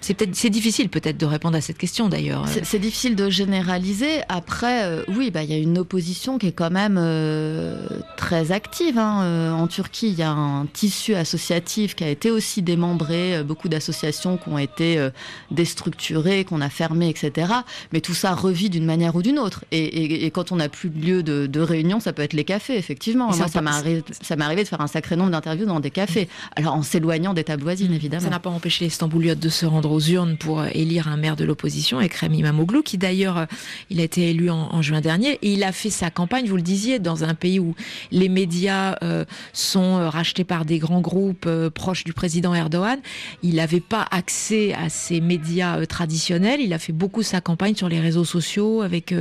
[0.07, 2.45] C'est peut-être c'est difficile peut-être de répondre à cette question d'ailleurs.
[2.62, 4.21] C'est difficile de généraliser.
[4.29, 8.53] Après, euh, oui, bah, il y a une opposition qui est quand même euh, très
[8.53, 8.99] active.
[8.99, 9.23] hein.
[9.23, 13.69] Euh, en Turquie, il y a un tissu associatif qui a été aussi démembré, beaucoup
[13.69, 15.11] d'associations qui ont été euh,
[15.51, 17.53] déstructurées, qu'on a fermées, etc.
[17.92, 19.64] Mais tout ça revit d'une manière ou d'une autre.
[19.73, 22.33] Et, et- et quand on n'a plus de lieu de, de réunion, ça peut être
[22.35, 23.33] les cafés, effectivement.
[23.33, 26.29] Et Moi, m'est ça m'est arrivé de faire un sacré nombre d'interviews dans des cafés.
[26.55, 28.23] Alors, en s'éloignant des tables voisines, évidemment.
[28.23, 31.37] Ça n'a pas empêché les Stambouliotes de se rendre aux urnes pour élire un maire
[31.37, 33.47] de l'opposition, Ekrem Imamoglu, qui d'ailleurs, euh,
[33.89, 36.99] il a été élu en, juin dernier, il a fait sa campagne, vous le disiez,
[36.99, 37.75] dans un pays où
[38.11, 42.99] les médias euh, sont euh, rachetés par des grands groupes proches du président Erdogan.
[43.43, 46.61] Il n'avait pas accès à ces médias traditionnels.
[46.61, 49.15] Il a fait beaucoup sa campagne sur les réseaux sociaux avec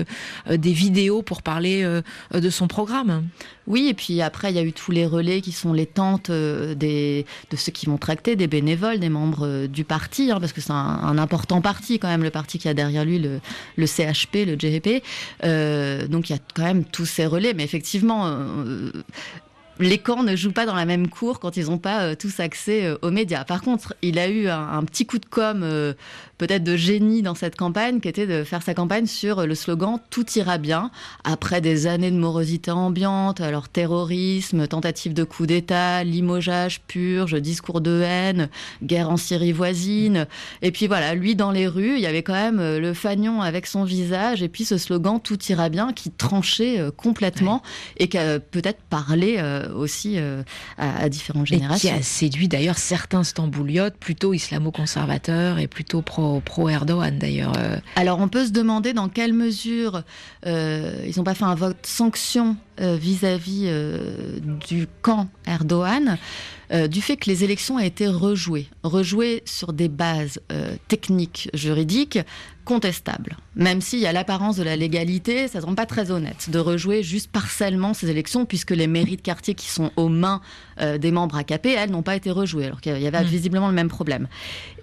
[0.50, 1.88] des vidéos pour parler
[2.34, 3.24] de son programme.
[3.68, 6.30] Oui, et puis après, il y a eu tous les relais qui sont les tentes
[6.30, 10.40] euh, des, de ceux qui vont tracter, des bénévoles, des membres euh, du parti, hein,
[10.40, 13.86] parce que c'est un, important parti quand même, le parti qui a derrière lui le,
[13.86, 15.04] CHP, le GHP.
[15.44, 18.28] Euh, donc il y a quand même tous ces relais, mais effectivement...
[18.28, 18.92] euh,
[19.78, 22.96] les camps ne jouent pas dans la même cour quand ils n'ont pas tous accès
[23.02, 23.44] aux médias.
[23.44, 25.94] Par contre, il a eu un, petit coup de com
[26.38, 30.00] peut-être de génie dans cette campagne, qui était de faire sa campagne sur le slogan
[30.10, 30.92] Tout ira bien,
[31.24, 37.80] après des années de morosité ambiante, alors terrorisme, tentative de coup d'État, limogeage, purge, discours
[37.82, 38.50] de haine,
[38.84, 40.28] guerre en Syrie voisine.
[40.62, 43.42] Et puis voilà, lui dans les rues, il y avait quand même euh, le fagnon
[43.42, 47.62] avec son visage, et puis ce slogan Tout ira bien qui tranchait euh, complètement
[47.98, 50.18] et qui a peut-être parlé euh, aussi
[50.78, 51.96] à, à différentes Et qui générations.
[51.98, 57.54] a séduit d'ailleurs certains stambouliotes plutôt islamo-conservateurs et plutôt pro- pro-Erdogan d'ailleurs.
[57.58, 57.78] euh.
[57.96, 60.04] Alors on peut se demander dans quelle mesure
[60.46, 66.18] euh, ils n'ont pas fait un vote sanction euh, vis-à-vis euh, du camp Erdogan,
[66.72, 71.50] euh, du fait que les élections ont été rejouées, rejouées sur des bases euh, techniques,
[71.54, 72.20] juridiques,
[72.66, 73.38] contestables.
[73.56, 76.58] Même s'il y a l'apparence de la légalité, ça ne rend pas très honnête de
[76.58, 80.42] rejouer juste partiellement ces élections, puisque les mairies de quartier qui sont aux mains
[80.82, 83.28] euh, des membres AKP, elles n'ont pas été rejouées, alors qu'il y avait Mm.
[83.28, 84.28] visiblement le même problème.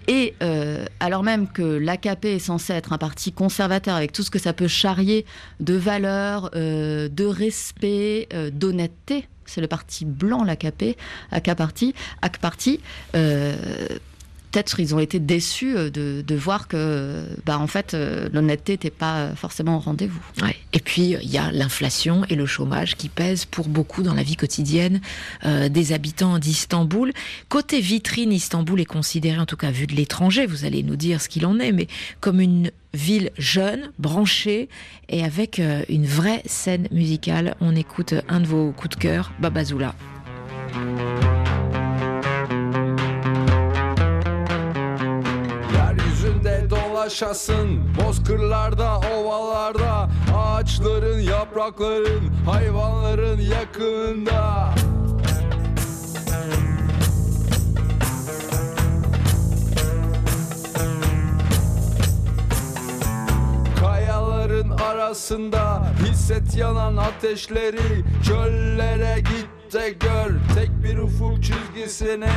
[0.09, 4.31] Et euh, alors même que l'AKP est censé être un parti conservateur avec tout ce
[4.31, 5.25] que ça peut charrier
[5.61, 10.97] de valeurs, euh, de respect, euh, d'honnêteté, c'est le parti blanc, l'AKP,
[11.31, 11.51] AK
[14.53, 18.75] peut-être ils ont été déçus euh, de, de voir que, bah, en fait, euh, l'honnêteté
[18.75, 20.21] n'était pas forcément au rendez-vous.
[20.73, 24.23] Et puis il y a l'inflation et le chômage qui pèsent pour beaucoup dans la
[24.23, 25.01] vie quotidienne
[25.45, 27.13] euh, des habitants d'Istanbul.
[27.49, 31.21] Côté vitrine, Istanbul est considéré, en tout cas vu de l'étranger, vous allez nous dire
[31.21, 31.89] ce qu'il en est, mais
[32.21, 34.69] comme une ville jeune, branchée
[35.09, 37.55] et avec euh, une vraie scène musicale.
[37.61, 39.95] On écoute un de vos coups de cœur, Babazoula.
[47.13, 54.75] Dolaşasın Bozkırlarda, ovalarda Ağaçların, yaprakların Hayvanların yakınında.
[63.81, 70.31] Kayaların arasında Hisset yanan ateşleri Çöllere git de gör.
[70.55, 72.31] Tek bir ufuk çizgisini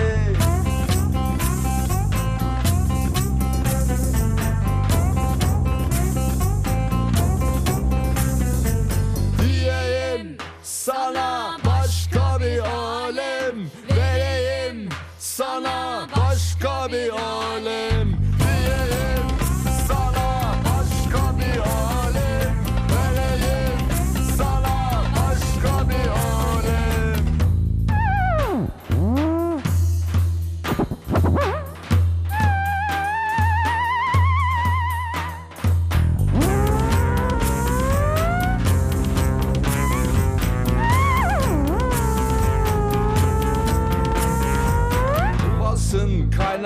[10.86, 13.56] sana başka bir alem
[13.89, 14.89] Vereyim.
[15.19, 18.14] sana başka bir alem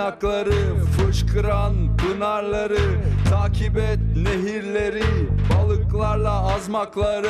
[0.10, 2.80] Kaynakları, fışkıran pınarları
[3.30, 5.04] Takip et nehirleri,
[5.54, 7.30] balıklarla azmakları.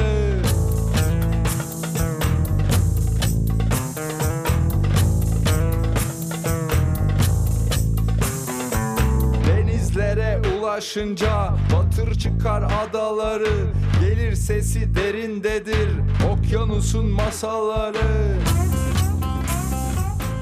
[9.47, 15.89] Denizlere ulaşınca batır çıkar adaları Gelir sesi derindedir
[16.31, 18.39] okyanusun masalları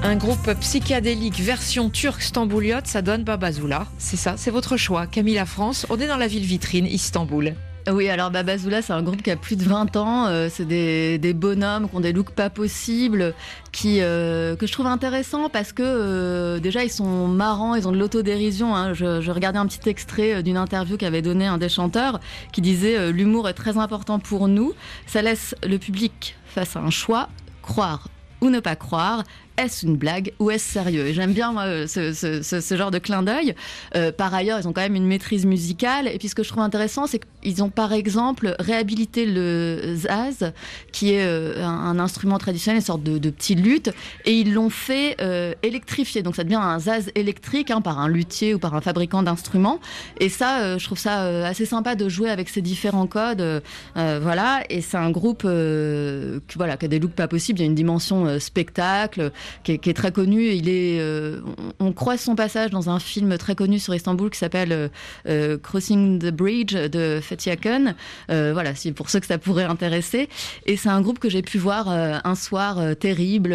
[0.08, 3.86] Un groupe psychédélique version turque stambouliote, ça donne Babazoula.
[3.98, 5.06] C'est ça, c'est votre choix.
[5.06, 7.52] Camille La France, on est dans la ville vitrine, Istanbul.
[7.92, 10.26] Oui, alors Babazoula, c'est un groupe qui a plus de 20 ans.
[10.28, 13.34] euh, c'est des, des bonhommes qui ont des looks pas possibles,
[13.70, 17.92] qui, euh, que je trouve intéressants parce que euh, déjà ils sont marrants, ils ont
[17.92, 18.74] de l'autodérision.
[18.74, 18.94] hein.
[18.94, 22.18] Je, je regardais un petit extrait d'une interview qu'avait donné un des chanteurs
[22.50, 24.72] qui disait l'humour est très important pour nous.
[25.06, 27.28] Ça laisse le public face à un choix,
[27.60, 28.08] croire
[28.40, 29.24] ou ne pas croire.
[29.58, 33.56] Est-ce une blague ou est-ce sérieux J'aime bien moi, ce, genre de clin d'œil.
[33.96, 36.06] Euh, par ailleurs, ils ont quand même une maîtrise musicale.
[36.06, 40.52] Et puis ce que je trouve intéressant, c'est qu'ils ont par exemple réhabilité le zaz,
[40.92, 43.90] qui est euh, un, instrument traditionnel, une sorte de, de petit luth,
[44.26, 46.22] et ils l'ont fait euh, électrifier.
[46.22, 49.80] Donc ça devient un zaz électrique hein, par un luthier ou par un fabricant d'instruments.
[50.20, 53.62] Et ça, je trouve ça assez sympa de jouer avec ces différents codes.
[53.96, 54.62] voilà.
[54.70, 57.58] Et c'est un groupe qui, voilà, qui a des looks pas possibles.
[57.58, 59.32] Il y a une dimension spectacle
[59.64, 60.48] qui est, très connu.
[60.52, 61.40] Il est, euh,
[61.80, 64.88] on, croise son passage dans un film très connu sur Istanbul qui s'appelle euh,
[65.28, 67.94] euh, Crossing the Bridge de Fatih Akın.
[68.28, 70.28] Voilà, c'est pour ceux que ça pourrait intéresser.
[70.66, 73.52] Et c'est un groupe que j'ai pu voir un soir terrible,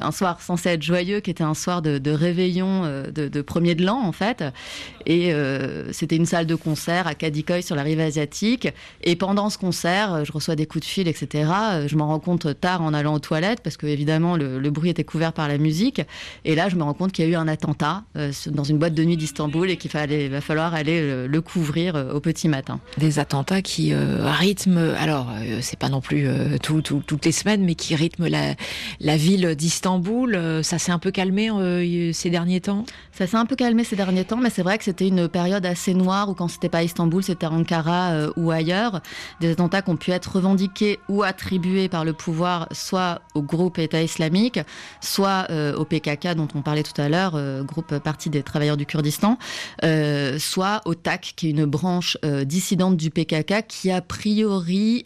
[0.00, 2.82] un soir censé être joyeux, qui était un soir de, réveillon
[3.12, 4.44] de, premier de l'an en fait.
[5.06, 5.32] Et
[5.92, 8.68] c'était une salle de concert à Kadikoy sur la rive asiatique.
[9.02, 11.50] Et pendant ce concert, je reçois des coups de fil, etc.
[11.86, 15.04] Je m'en rends compte tard en allant aux toilettes parce que évidemment le bruit était
[15.04, 16.02] couvert par la musique.
[16.44, 18.78] Et là, je me rends compte qu'il y a eu un attentat euh, dans une
[18.78, 22.48] boîte de nuit d'Istanbul et qu'il va falloir aller le, le couvrir euh, au petit
[22.48, 22.80] matin.
[22.98, 27.24] Des attentats qui euh, rythment, alors euh, c'est pas non plus euh, tout- tout- toutes
[27.24, 28.54] les semaines, mais qui rythment la,
[29.00, 30.34] la ville d'Istanbul.
[30.34, 32.84] Euh, ça s'est un peu calmé euh, ces derniers temps?
[33.12, 35.64] Ça s'est un peu calmé ces derniers temps, mais c'est vrai que c'était une période
[35.66, 39.00] assez noire où quand c'était pas Istanbul, c'était Ankara euh, ou ailleurs.
[39.40, 43.78] Des attentats qui ont pu être revendiqués ou attribués par le pouvoir, soit au groupe
[43.78, 44.60] État islamique,
[45.00, 48.76] soit euh, au PKK dont on parlait tout à l'heure, euh, groupe parti des travailleurs
[48.76, 49.38] du Kurdistan,
[49.84, 55.02] euh, soit au TAC, qui est une branche dissidente du PKK qui a priori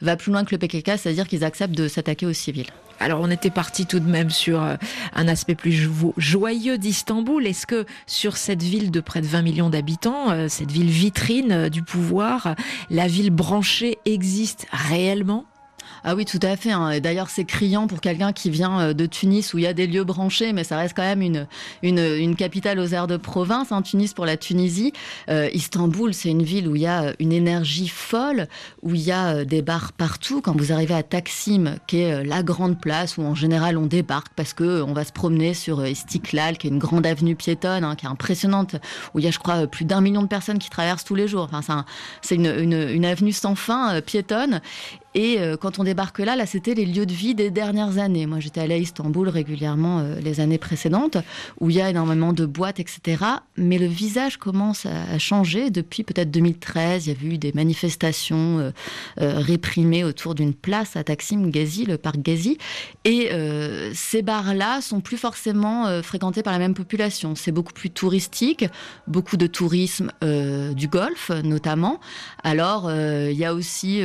[0.00, 2.66] va plus loin que le PKK, c'est-à-dire qu'ils acceptent de s'attaquer aux civils.
[3.00, 7.46] Alors on était parti tout de même sur un aspect plus jo- joyeux d'Istanbul.
[7.46, 11.82] Est-ce que sur cette ville de près de 20 millions d'habitants, cette ville vitrine du
[11.82, 12.54] pouvoir,
[12.90, 15.46] la ville branchée existe réellement?
[16.04, 16.72] Ah oui, tout à fait.
[16.72, 16.90] hein.
[16.90, 19.72] Et D'ailleurs, c'est criant pour quelqu'un qui vient euh, de Tunis où il y a
[19.72, 21.46] des lieux branchés, mais ça reste quand même une,
[21.82, 24.92] une, capitale aux airs de province, hein, Tunis pour la Tunisie.
[25.28, 28.48] Euh, Istanbul, c'est une ville où il y a euh, une énergie folle,
[28.82, 30.40] où il y a des bars partout.
[30.40, 34.32] Quand vous arrivez à Taksim, qui est la grande place où en général on débarque
[34.34, 37.84] parce que euh, on va se promener sur Istiklal, qui est une grande avenue piétonne,
[37.84, 38.76] hein, qui est impressionnante,
[39.14, 41.28] où il y a, je crois, plus d'un million de personnes qui traversent tous les
[41.28, 41.44] jours.
[41.44, 41.84] Enfin, c'est un-
[42.22, 42.46] c'est une,
[42.90, 44.60] une, avenue sans fin, piétonne.
[45.14, 48.26] Et euh, quand on débarque là, là, c'était les lieux de vie des dernières années.
[48.26, 51.18] Moi, j'étais allée à Istanbul régulièrement euh, les années précédentes,
[51.60, 53.24] où il y a énormément de boîtes, etc.
[53.56, 57.06] Mais le visage commence à, changer depuis peut-être 2013.
[57.06, 58.72] Il y a eu des manifestations euh,
[59.18, 62.58] réprimées autour d'une place à Taksim Ghazi, le parc Ghazi.
[63.04, 63.30] Et
[63.94, 67.34] ces bars-là sont plus forcément fréquentés par la même population.
[67.34, 68.64] C'est beaucoup plus touristique,
[69.06, 72.00] beaucoup de tourisme du Golfe notamment.
[72.42, 74.02] Alors, il y a aussi...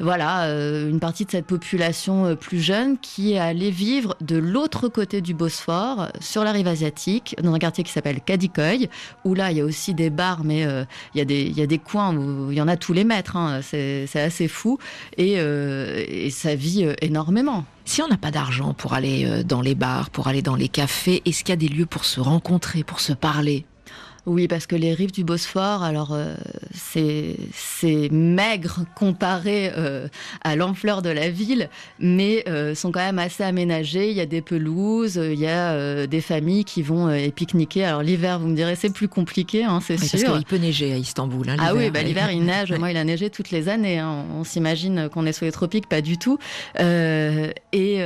[0.00, 4.36] voilà, euh, une partie de cette population euh, plus jeune qui est allée vivre de
[4.36, 8.88] l'autre côté du Bosphore, sur la rive asiatique, dans un quartier qui s'appelle Kadikoy,
[9.24, 10.84] où là, il y a aussi des bars, mais euh,
[11.14, 13.36] il, y a des, coins où il y en a tous les mètres.
[13.36, 13.60] hein.
[13.62, 14.78] c'est assez fou.
[15.16, 17.64] Et, et ça vit énormément.
[17.84, 21.22] Si on n'a pas d'argent pour aller dans les bars, pour aller dans les cafés,
[21.24, 23.64] est-ce qu'il y a des lieux pour se rencontrer, pour se parler?
[24.26, 26.34] Oui, parce que les rives du Bosphore, alors euh,
[26.74, 30.08] c'est maigre comparé euh,
[30.42, 34.10] à l'ampleur de la ville, mais euh, sont quand même assez aménagées.
[34.10, 37.84] Il y a des pelouses, euh, il y a des familles qui vont pique-niquer.
[37.84, 40.34] Alors l'hiver, vous me direz, c'est plus compliqué, hein, c'est Oui, Parce sûr.
[40.36, 41.48] qu'il peut neiger à Istanbul.
[41.48, 41.92] hein, Ah oui, l'hiver.
[41.92, 42.72] bah, l'hiver il neige.
[42.72, 43.98] Moi, il a neigé toutes les années.
[43.98, 44.24] hein.
[44.34, 46.38] On, on s'imagine qu'on est sous les tropiques, pas du tout.
[46.78, 48.02] Et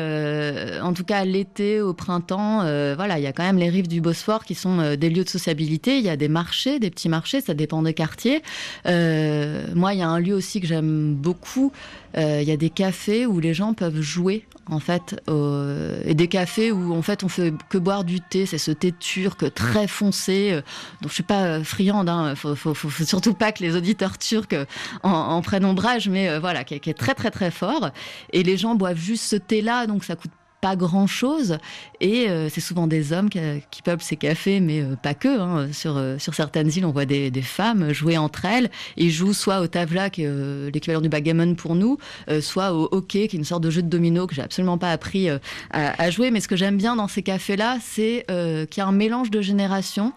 [0.82, 2.58] en tout cas, l'été, au printemps,
[2.94, 5.28] voilà, il y a quand même les rives du Bosphore qui sont des lieux de
[5.28, 6.03] sociabilité.
[6.04, 8.42] Il y a des marchés, des petits marchés, ça dépend des quartiers.
[8.86, 11.72] Euh, moi, il y a un lieu aussi que j'aime beaucoup.
[12.18, 16.14] Euh, Il y a des cafés où les gens peuvent jouer en fait, euh, et
[16.14, 18.44] des cafés où en fait on fait que boire du thé.
[18.44, 20.52] C'est ce thé turc très foncé.
[21.00, 22.10] donc je suis pas friande.
[22.10, 24.54] Hein, faut, faut, surtout pas que les auditeurs turcs
[25.02, 27.90] en, en prennent ombrage, mais voilà, qui, qui est très très très fort.
[28.34, 30.32] Et les gens boivent juste ce thé-là, donc ça coûte
[30.64, 31.58] pas grand chose
[32.00, 33.38] et euh, c'est souvent des hommes qui,
[33.70, 35.68] qui peuplent ces cafés mais euh, pas que hein.
[35.74, 38.70] sur, euh, sur certaines îles on voit des, femmes jouer entre elles.
[38.96, 41.98] Ils jouent soit au tavla qui est euh, l'équivalent du backgammon pour nous
[42.30, 44.78] euh, soit au hockey qui est une sorte de jeu de domino que j'ai absolument
[44.78, 45.38] pas appris euh,
[45.70, 46.30] à, à jouer.
[46.30, 48.92] Mais ce que j'aime bien dans ces cafés là c'est euh, qu'il y a un
[48.92, 50.14] mélange de générations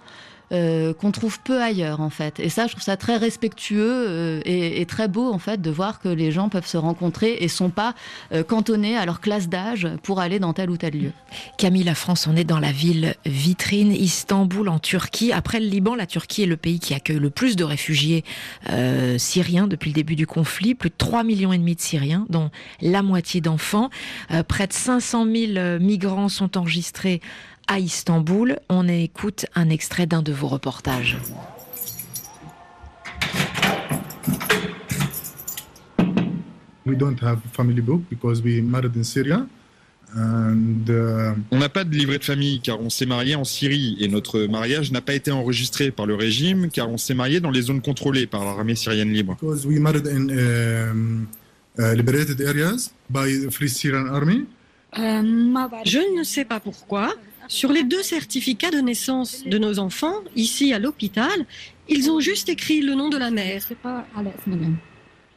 [0.51, 2.39] euh, qu'on trouve peu ailleurs en fait.
[2.39, 5.99] Et ça, je trouve ça très respectueux euh, et, très beau en fait de voir
[5.99, 7.93] que les gens peuvent se rencontrer et sont pas
[8.31, 11.11] euh, cantonnés à leur classe d'âge pour aller dans tel ou tel lieu.
[11.57, 15.33] Camille, la France, on est dans la ville vitrine, Istanbul, en Turquie.
[15.33, 18.23] Après le Liban, la Turquie est le pays qui accueille le plus de réfugiés
[19.17, 20.75] syriens depuis le début du conflit.
[20.75, 22.49] Plus de 3 millions et demi de Syriens, dont
[22.81, 23.89] la moitié d'enfants.
[24.47, 27.21] Près de 500 000 euh, migrants sont enregistrés
[27.67, 28.57] à Istanbul.
[28.69, 31.17] On écoute un extrait d'un de vos reportages.
[36.85, 39.45] We don't have family book because we married in Syria,
[40.15, 43.97] and uh, On n'a pas de livret de famille car on s'est marié en Syrie
[43.99, 47.51] et notre mariage n'a pas été enregistré par le régime car on s'est marié dans
[47.51, 49.35] les zones contrôlées par l'armée syrienne libre.
[49.41, 51.27] because we married in
[51.77, 54.45] liberated areas by the Free Syrian Army.
[54.95, 57.13] Je ne sais pas pourquoi.
[57.47, 61.45] Sur les deux certificats de naissance de nos enfants, ici à l'hôpital,
[61.87, 63.63] ils ont juste écrit le nom de la mère.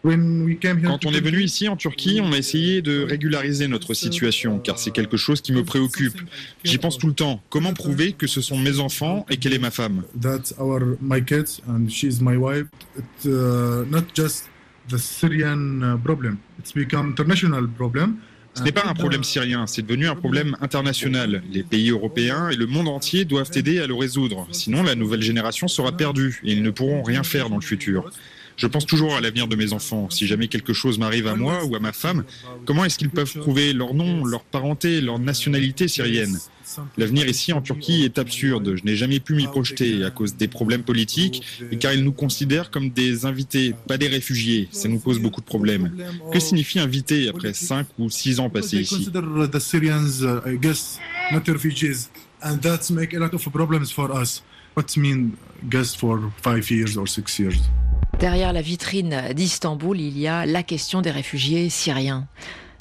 [0.02, 2.80] When we came here Quand on est venu Turkey, ici en Turquie, on a essayé
[2.80, 6.18] de régulariser notre situation car c'est quelque chose qui me préoccupe.
[6.64, 7.42] J'y pense tout le temps.
[7.50, 10.04] Comment prouver que ce sont mes enfants et qu'elle est ma femme?
[10.18, 12.66] That's our my kids, and she's my wife.
[12.96, 14.48] It's uh, not just
[14.88, 16.38] the Syrian uh, problem.
[16.58, 18.20] It's become international problem.
[18.60, 21.42] Ce n'est pas un problème syrien, c'est devenu un problème international.
[21.50, 24.46] Les pays européens et le monde entier doivent aider à le résoudre.
[24.52, 28.10] Sinon, la nouvelle génération sera perdue et ils ne pourront rien faire dans le futur.
[28.60, 30.10] Je pense toujours à l'avenir de mes enfants.
[30.10, 32.24] Si jamais quelque chose m'arrive à moi ou à ma femme,
[32.66, 36.38] comment est-ce qu'ils peuvent prouver leur nom, leur parenté, leur nationalité syrienne?
[36.98, 38.76] L'avenir ici en Turquie est absurde.
[38.76, 41.42] Je n'ai jamais pu m'y projeter à cause des problèmes politiques
[41.72, 44.68] et car ils nous considèrent comme des invités, pas des réfugiés.
[44.72, 45.90] Ça nous pose beaucoup de problèmes.
[46.30, 49.08] Que signifie invité après 5 ou 6 ans passés ici?
[54.76, 55.36] And mean
[55.68, 57.70] guests for five years or six years?
[58.20, 62.28] Derrière la vitrine d'Istanbul, il y a la question des réfugiés syriens.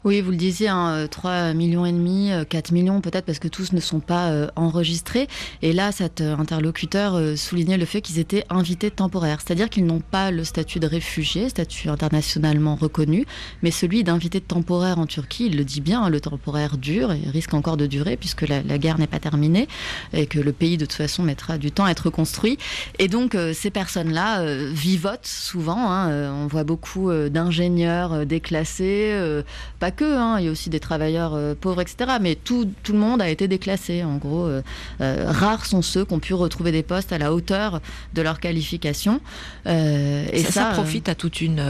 [0.06, 3.38] Oui, vous le disiez, hein, euh, 3 millions et demi, euh, 4 millions peut-être parce
[3.40, 5.28] que tous ne sont pas euh, enregistrés.
[5.62, 9.86] Et là, cet euh, interlocuteur euh, soulignait le fait qu'ils étaient invités temporaires, c'est-à-dire qu'ils
[9.86, 13.26] n'ont pas le statut de réfugié, statut internationalement reconnu,
[13.62, 17.30] mais celui d'invité temporaire en Turquie, il le dit bien, hein, le temporaire dure et
[17.30, 19.68] risque encore de durer puisque la, guerre n'est pas terminée
[20.14, 22.58] et que le pays de toute façon mettra du temps à être reconstruit.
[23.00, 25.92] Et donc euh, ces personnes-là euh, vivotent souvent.
[25.92, 29.42] hein, euh, on voit beaucoup euh, d'ingénieurs euh, déclassés, euh,
[29.90, 32.18] pas que, hein, il y a aussi des travailleurs euh, pauvres, etc.
[32.22, 34.04] Mais tout, tout le monde a été déclassé.
[34.04, 34.62] En gros, euh,
[35.02, 37.82] euh, rares sont ceux qui ont pu retrouver des postes à la hauteur
[38.14, 39.20] de leur qualification.
[39.66, 41.64] Et ça, ça, ça profite à toute une,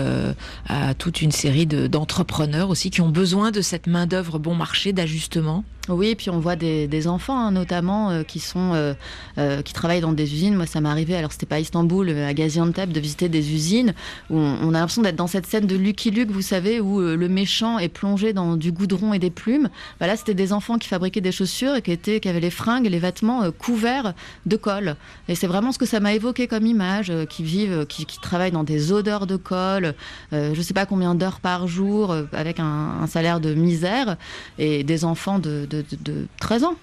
[0.67, 4.93] à toute une série de- d'entrepreneurs aussi qui ont besoin de cette main-d'œuvre bon marché,
[4.93, 5.63] d'ajustement.
[5.89, 8.93] Oui, puis on voit des, enfants hein, notamment euh, qui sont euh,
[9.37, 10.55] euh, qui travaillent dans des usines.
[10.55, 11.15] Moi, ça m'est arrivé.
[11.15, 13.93] Alors, c'était pas à Istanbul, à Gaziantep, de visiter des usines
[14.29, 17.27] où on, a l'impression d'être dans cette scène de Lucky Luke, vous savez, où le
[17.29, 19.69] méchant est plongé dans du goudron et des plumes.
[19.99, 22.89] Bah là, c'était des enfants qui fabriquaient des chaussures et qui avaient les fringues et
[22.89, 24.13] les vêtements couverts
[24.45, 24.95] de colle.
[25.27, 28.63] Et c'est vraiment ce que ça m'a évoqué comme image, qui vivent, qui, travaillent dans
[28.63, 29.93] des odeurs de colle,
[30.31, 34.17] je sais pas combien d'heures par jour, avec un, salaire de misère,
[34.57, 36.75] et des enfants de, de- de 13 ans.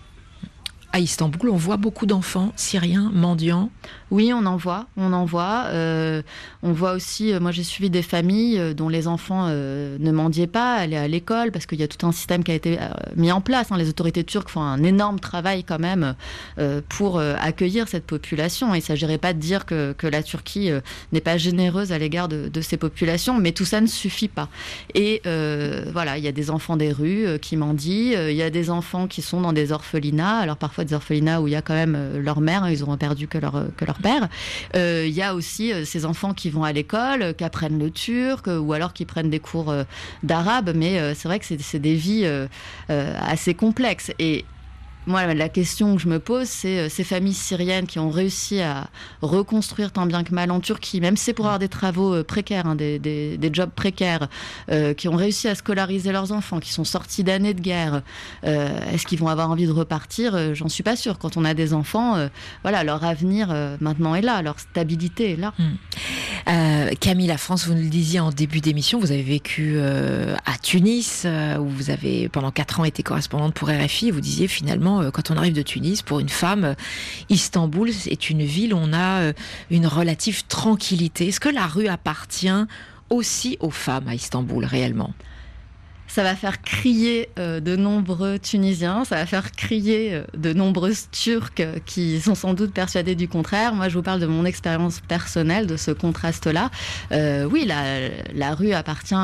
[0.96, 3.68] À Istanbul, on voit beaucoup d'enfants syriens mendiants.
[4.10, 5.64] Oui, on en voit, on en voit.
[5.66, 6.22] Euh,
[6.62, 10.46] on voit aussi, euh, moi j'ai suivi des familles euh, dont les enfants ne mendiaient
[10.46, 12.78] pas, allaient à l'école, parce qu'il y a tout un système qui a été
[13.14, 13.70] mis en place.
[13.70, 13.76] hein.
[13.76, 16.14] Les autorités turques font un énorme travail quand même
[16.88, 18.74] pour accueillir cette population.
[18.74, 20.70] Il ne s'agirait pas de dire que, la Turquie
[21.12, 24.48] n'est pas généreuse à l'égard de, de ces populations, mais tout ça ne suffit pas.
[24.94, 25.20] Et
[25.92, 29.08] voilà, il y a des enfants des rues qui mendient, il y a des enfants
[29.08, 31.94] qui sont dans des orphelinats, alors parfois des orphelinats où il y a quand même
[31.96, 34.28] euh, leur mère, hein, ils auront perdu que leur, que leur père.
[34.74, 37.78] Euh, Il y a aussi euh, ces enfants qui vont à l'école, euh, qui apprennent
[37.78, 39.84] le turc, euh, ou alors qui prennent des cours euh,
[40.22, 42.46] d'arabe, mais euh, c'est vrai que c'est des vies euh,
[42.90, 44.12] euh, assez complexes.
[44.18, 44.44] Et
[45.06, 48.60] moi, la question que je me pose, c'est euh, ces familles syriennes qui ont réussi
[48.60, 48.88] à
[49.22, 52.24] reconstruire tant bien que mal en Turquie, même si c'est pour avoir des travaux euh,
[52.24, 54.28] précaires, hein, des, jobs précaires,
[54.70, 58.02] euh, qui ont réussi à scolariser leurs enfants, qui sont sortis d'années de guerre.
[58.42, 60.54] Est-ce qu'ils vont avoir envie de repartir?
[60.54, 61.18] J'en suis pas sûre.
[61.18, 62.28] Quand on a des enfants,
[62.62, 63.48] voilà, leur avenir
[63.80, 65.54] maintenant est là, leur stabilité est là.
[66.48, 70.58] Euh, Camille, la France, vous nous le disiez en début d'émission, vous avez vécu à
[70.60, 71.26] Tunis,
[71.58, 74.10] où vous avez pendant quatre ans été correspondante pour RFI.
[74.10, 76.74] Vous disiez finalement, euh, quand on arrive de Tunis, pour une femme, euh,
[77.28, 79.32] Istanbul est une ville où on a euh,
[79.70, 81.28] une relative tranquillité.
[81.28, 82.48] Est-ce que la rue appartient
[83.10, 85.12] aussi aux femmes à Istanbul réellement?
[86.08, 91.08] Ça va faire crier euh, de nombreux Tunisiens, ça va faire crier euh, de nombreuses
[91.10, 93.74] Turcs euh, qui sont sans doute persuadés du contraire.
[93.74, 96.70] Moi, je vous parle de mon expérience personnelle, de ce contraste-là.
[97.10, 99.14] Oui, la, rue appartient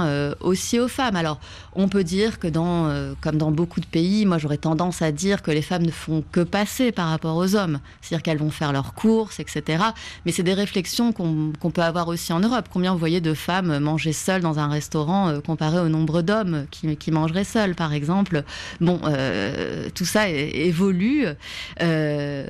[0.41, 1.17] aussi aux femmes.
[1.17, 1.41] Alors,
[1.75, 5.43] on peut dire que dans, comme dans beaucoup de pays, moi j'aurais tendance à dire
[5.43, 7.81] que les femmes ne font que passer par rapport aux hommes.
[8.01, 9.85] C'est-à-dire qu'elles vont faire leurs courses, etc.
[10.27, 12.69] Mais c'est des réflexions qu'on peut avoir aussi en Europe.
[12.73, 16.97] Combien vous voyez de femmes manger seules dans un restaurant comparé au nombre d'hommes qui,
[16.97, 17.45] qui mangeraient
[17.77, 18.43] par exemple.
[18.81, 21.27] Bon, euh, tout ça évolue,
[21.81, 22.47] euh,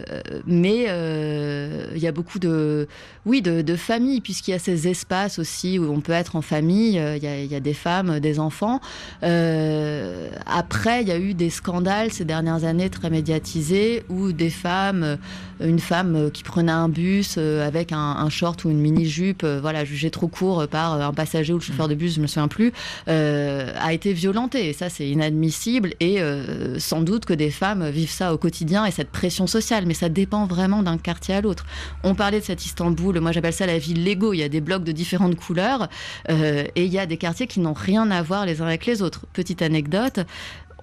[0.47, 2.89] mais euh, il y a beaucoup de,
[3.25, 6.43] oui, de, de familles, puisqu'il y a ces espaces aussi où on peut être en
[6.43, 6.99] famille.
[6.99, 8.81] euh, Il y a, il y a des femmes, des enfants.
[9.23, 14.51] Euh, après, il y a eu des scandales ces dernières années très médiatisés où des
[14.51, 15.17] femmes, euh,
[15.61, 19.45] une femme euh, qui prenait un bus euh, avec un, un short ou une mini-jupe,
[19.45, 22.21] euh, voilà, jugée trop court par euh, un passager ou le chauffeur de bus, je
[22.21, 22.73] me souviens plus,
[23.09, 24.69] euh, a été violentée.
[24.69, 25.95] Et ça, c'est inadmissible.
[26.01, 29.85] Et euh, sans doute que des femmes vivent ça au quotidien et cette pression sociale.
[29.87, 31.65] Mais ça dépend vraiment d'un quartier à l'autre.
[32.03, 34.33] On parlait de cet Istanbul, moi j'appelle ça la ville Lego.
[34.33, 35.89] Il y a des blocs de différentes couleurs
[36.29, 39.03] et il y a des quartiers qui n'ont rien à voir les uns avec les
[39.03, 39.27] autres.
[39.33, 40.21] Petite anecdote.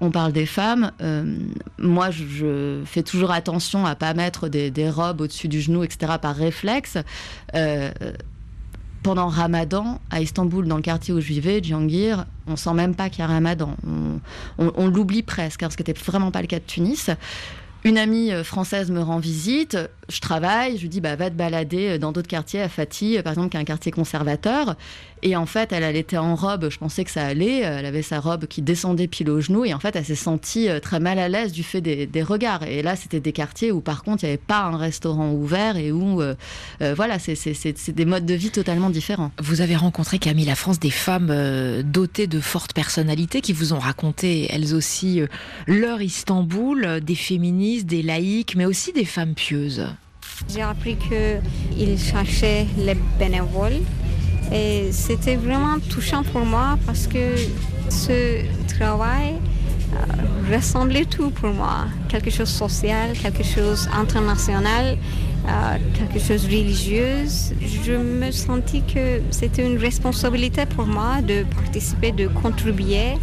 [0.02, 0.92] On parle des femmes.
[1.78, 6.36] moi, je, fais toujours attention à pas mettre des, robes au-dessus du genou, etc., par
[6.36, 6.98] réflexe.
[9.02, 13.10] Pendant Ramadan, à Istanbul, dans le quartier où je vivais, Djangir, on sent même pas
[13.10, 13.78] qu'il y a Ramadan.
[14.58, 17.10] On l'oublie presque, hein, ce qui n'était vraiment pas le cas de Tunis.
[17.86, 19.78] Une amie euh, française me rend visite,
[20.10, 23.22] je travaille, je lui dis bah, va te balader dans d'autres quartiers, à Fatih, euh,
[23.22, 24.76] par exemple, qui est un quartier conservateur.
[25.22, 27.86] Et en fait, elle, elle était en robe, je pensais que ça allait, euh, elle
[27.86, 30.80] avait sa robe qui descendait pile au genou, et en fait, elle s'est sentie euh,
[30.80, 32.64] très mal à l'aise du fait des, regards.
[32.64, 35.78] Et là, c'était des quartiers où, par contre, il n'y avait pas un restaurant ouvert
[35.78, 36.36] et où, euh,
[36.82, 39.32] euh, voilà, c'est- des modes de vie totalement différents.
[39.42, 43.74] Vous avez rencontré, Camille La France, des femmes euh, dotées de fortes personnalités qui vous
[43.74, 45.28] ont raconté, elles aussi, euh,
[45.68, 49.86] leur Istanbul, euh, des féministes, des laïcs, mais aussi des femmes pieuses.
[50.54, 53.82] J'ai appris qu'ils cherchaient les bénévoles
[54.52, 57.36] et c'était vraiment touchant pour moi parce que
[57.90, 59.36] ce travail
[59.94, 61.86] euh, ressemblait tout pour moi.
[62.08, 64.98] Quelque chose social, quelque chose international,
[65.48, 67.26] euh, quelque chose de religieux.
[67.86, 73.18] Je me sentis que c'était une responsabilité pour moi de participer, de contribuer,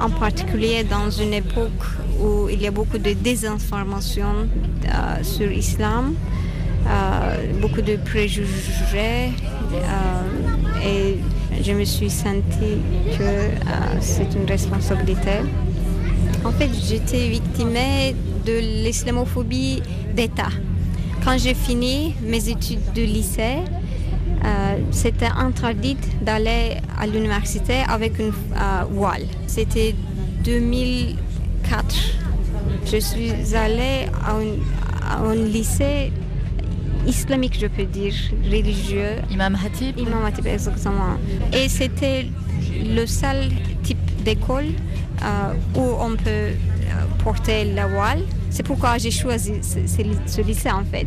[0.00, 1.84] en particulier dans une époque
[2.20, 4.48] où il y a beaucoup de désinformation
[4.86, 6.14] euh, sur l'islam,
[6.86, 9.30] euh, beaucoup de préjugés
[9.72, 11.18] euh, et
[11.62, 12.80] je me suis sentie
[13.16, 13.50] que euh,
[14.00, 15.38] c'est une responsabilité.
[16.44, 17.74] En fait, j'étais victime
[18.44, 19.80] de l'islamophobie
[20.16, 20.48] d'État.
[21.24, 23.58] Quand j'ai fini mes études de lycée,
[24.44, 29.22] euh, c'était interdit d'aller à l'université avec une euh, voile.
[29.46, 29.94] C'était
[30.44, 31.94] 2004.
[32.86, 34.56] Je suis allée à un,
[35.08, 36.12] à un lycée
[37.06, 38.14] islamique, je peux dire,
[38.44, 39.16] religieux.
[39.30, 41.16] Imam Hatib Imam Hatib, exactement.
[41.52, 42.26] Et c'était
[42.84, 43.48] le seul
[43.82, 44.66] type d'école
[45.22, 46.50] euh, où on peut
[47.22, 48.22] porter la voile.
[48.50, 50.02] C'est pourquoi j'ai choisi ce, ce-
[50.34, 51.06] ce lycée en fait.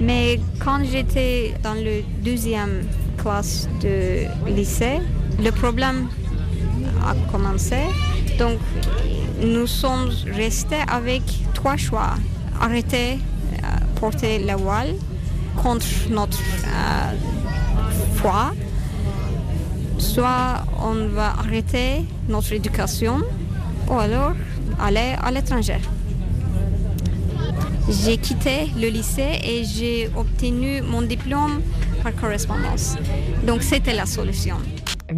[0.00, 2.84] Mais quand j'étais dans le deuxième
[3.18, 4.98] classe de lycée,
[5.38, 6.08] le problème
[7.06, 7.76] a commencé.
[8.38, 8.58] Donc,
[9.42, 11.22] nous sommes restés avec
[11.54, 12.14] trois choix.
[12.60, 13.18] Arrêter
[13.62, 13.66] euh,
[14.00, 14.94] porter la voile
[15.62, 17.12] contre notre euh,
[18.16, 18.52] foi,
[19.98, 23.20] soit on va arrêter notre éducation
[23.88, 24.32] ou alors
[24.78, 25.78] aller à l'étranger.
[27.90, 31.60] J'ai quitté le lycée et j'ai obtenu mon diplôme
[32.04, 32.94] par correspondance.
[33.44, 34.56] Donc c'était la solution.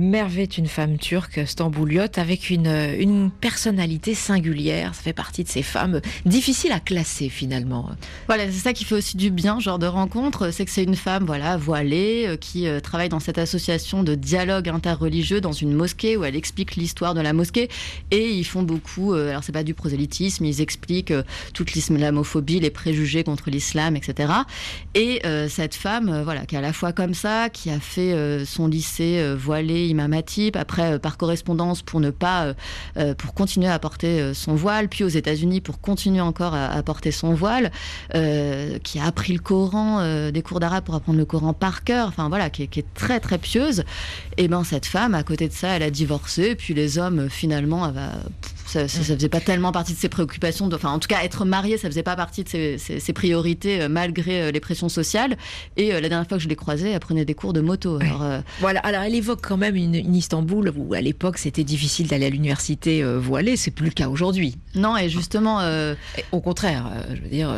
[0.03, 4.97] Merve est une femme turque, stambouliote, avec une, euh, une personnalité singulière.
[4.97, 7.89] Ça fait partie de ces femmes difficiles à classer finalement.
[8.27, 10.97] Voilà, c'est ça qui fait aussi du bien, genre de rencontre, c'est que c'est une
[10.97, 15.73] femme, voilà, voilée, euh, qui euh, travaille dans cette association de dialogue interreligieux dans une
[15.73, 17.69] mosquée où elle explique l'histoire de la mosquée
[18.11, 21.23] et ils font beaucoup, euh, alors c'est pas du prosélytisme, ils expliquent euh,
[21.55, 24.33] toute l'islamophobie, les préjugés contre l'islam, etc.
[24.95, 27.79] Et euh, cette femme, euh, voilà, qui est à la fois comme ça, qui a
[27.79, 29.92] fait euh, son lycée euh, voilé,
[30.55, 32.55] Après euh, par correspondance pour ne pas, euh,
[32.97, 37.11] euh, pour continuer à porter son voile, puis aux États-Unis pour continuer encore à, porter
[37.11, 37.71] son voile,
[38.13, 42.29] qui a appris le Coran, des cours d'arabe pour apprendre le Coran par cœur, enfin
[42.29, 43.85] voilà, qui est, qui est très très pieuse.
[44.37, 47.87] Et ben cette femme, à côté de ça, elle a divorcé, puis les hommes, finalement,
[47.87, 48.11] elle va,
[48.73, 50.69] ça, ça, ça faisait pas tellement partie de ses préoccupations.
[50.69, 53.13] de- Enfin, en tout cas, être mariée, ça faisait pas partie de ses, ses- ses
[53.13, 55.37] priorités euh, malgré euh, les pressions sociales.
[55.77, 57.99] Et euh, la dernière fois que je l'ai croisée, elle prenait des cours de moto.
[58.01, 61.65] Alors, euh, Voilà, alors elle évoque quand même une, une Istanbul où à l'époque c'était
[61.65, 64.57] difficile d'aller à l'université voilée, c'est plus le cas aujourd'hui.
[64.75, 65.61] non, et justement,
[66.33, 67.51] Au contraire, je veux dire,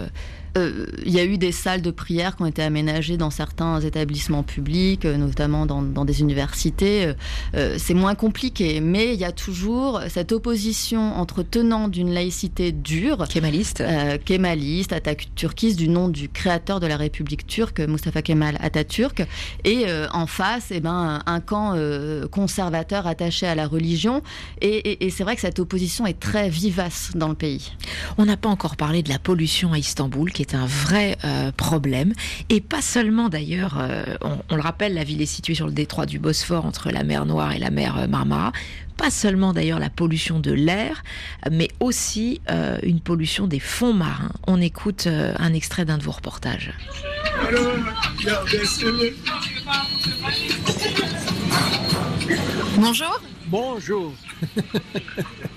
[0.56, 4.42] il y a eu des salles de prière qui ont été aménagées dans certains établissements
[4.42, 7.06] publics, euh, notamment dans, dans des universités.
[7.06, 7.14] Euh,
[7.56, 12.72] euh, c'est moins compliqué, mais il y a toujours cette opposition entre tenants d'une laïcité
[12.72, 13.80] dure, kémaliste.
[13.80, 19.26] euh, kémaliste, atatürkiste, du nom du créateur de la République turque, Mustafa Kemal Atatürk,
[19.64, 24.22] et euh, en face, eh ben, un camp euh, conservateur attaché à la religion.
[24.60, 27.72] Et, et- et c'est vrai que cette opposition est très vivace dans le pays.
[28.18, 31.52] On n'a pas encore parlé de la pollution à Istanbul, qui est un vrai euh,
[31.52, 32.12] problème.
[32.50, 35.72] Et pas seulement d'ailleurs, euh, on, on le rappelle, la ville est située sur le
[35.72, 38.52] détroit du Bosphore, entre la mer Noire et la mer euh, Marmara.
[38.96, 41.02] Pas seulement d'ailleurs la pollution de l'air,
[41.50, 44.30] mais aussi euh, une pollution des fonds marins.
[44.46, 46.72] On écoute euh, un extrait d'un de vos reportages.
[52.76, 53.20] Bonjour.
[53.46, 54.12] Bonjour.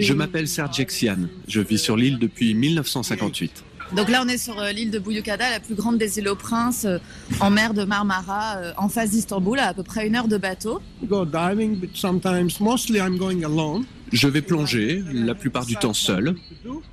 [0.00, 1.18] Je m'appelle Serge Xian.
[1.48, 3.64] Je vis sur l'île depuis 1958.
[3.96, 6.34] Donc là, on est sur euh, l'île de Buyukada, la plus grande des îles aux
[6.34, 6.98] Princes, euh,
[7.38, 10.36] en mer de Marmara, euh, en face d'Istanbul, à à peu près une heure de
[10.36, 10.80] bateau.
[11.04, 13.84] Go diving, but sometimes, mostly I'm going alone.
[14.12, 16.36] Je vais plonger, la plupart du temps seul,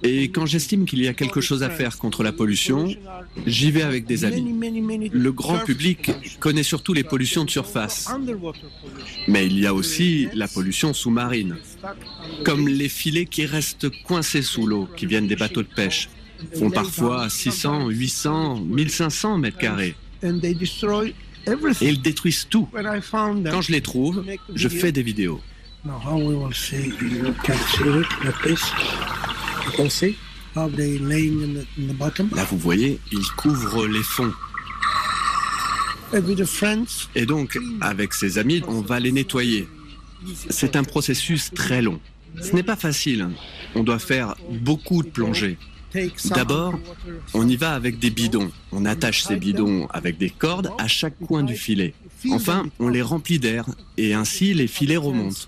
[0.02, 2.88] et quand j'estime qu'il y a quelque chose à faire contre la pollution,
[3.46, 4.56] j'y vais avec des amis.
[5.12, 8.10] Le grand public connaît surtout les pollutions de surface,
[9.28, 11.58] mais il y a aussi la pollution sous-marine,
[12.44, 16.10] comme les filets qui restent coincés sous l'eau, qui viennent des bateaux de pêche,
[16.58, 21.14] font parfois 600, 800, 1500 mètres carrés, And they destroy
[21.48, 22.68] et ils détruisent tout.
[22.72, 24.24] Quand je les trouve,
[24.54, 25.42] je fais des vidéos.
[25.84, 25.98] Là,
[32.50, 34.34] vous voyez, ils couvrent les fonds.
[37.16, 39.68] Et donc, avec ses amis, on va les nettoyer.
[40.50, 42.00] C'est un processus très long.
[42.42, 43.30] Ce n'est pas facile.
[43.76, 45.58] On doit faire beaucoup de plongées.
[46.36, 46.80] D'abord,
[47.34, 48.52] on y va avec des bidons.
[48.72, 51.94] On attache ces bidons avec des cordes à chaque coin du filet.
[52.32, 53.66] Enfin, on les remplit d'air
[53.98, 55.48] et ainsi les filets remontent.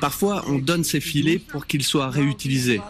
[0.00, 2.80] Parfois, on donne ces filets pour qu'ils soient réutilisés.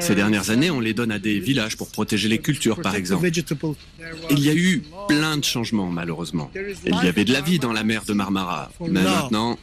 [0.00, 3.28] Ces dernières années, on les donne à des villages pour protéger les cultures, par exemple.
[4.30, 6.50] Il y a eu plein de changements, malheureusement.
[6.86, 8.70] Il y avait de la vie dans la mer de Marmara.
[8.80, 9.58] Mais maintenant,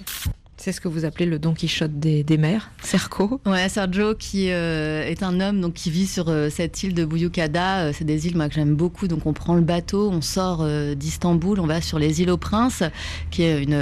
[0.64, 3.42] C'est ce que vous appelez le Don Quichotte des, des mers, Cerco.
[3.48, 7.04] Ouais, Sergio qui euh, est un homme donc qui vit sur euh, cette île de
[7.04, 7.80] Buyukada.
[7.80, 9.08] Euh, c'est des îles moi que j'aime beaucoup.
[9.08, 10.64] Donc on prend le bateau, on sort
[10.96, 12.84] d'Istanbul, on va sur les îles aux Princes,
[13.32, 13.82] qui est une,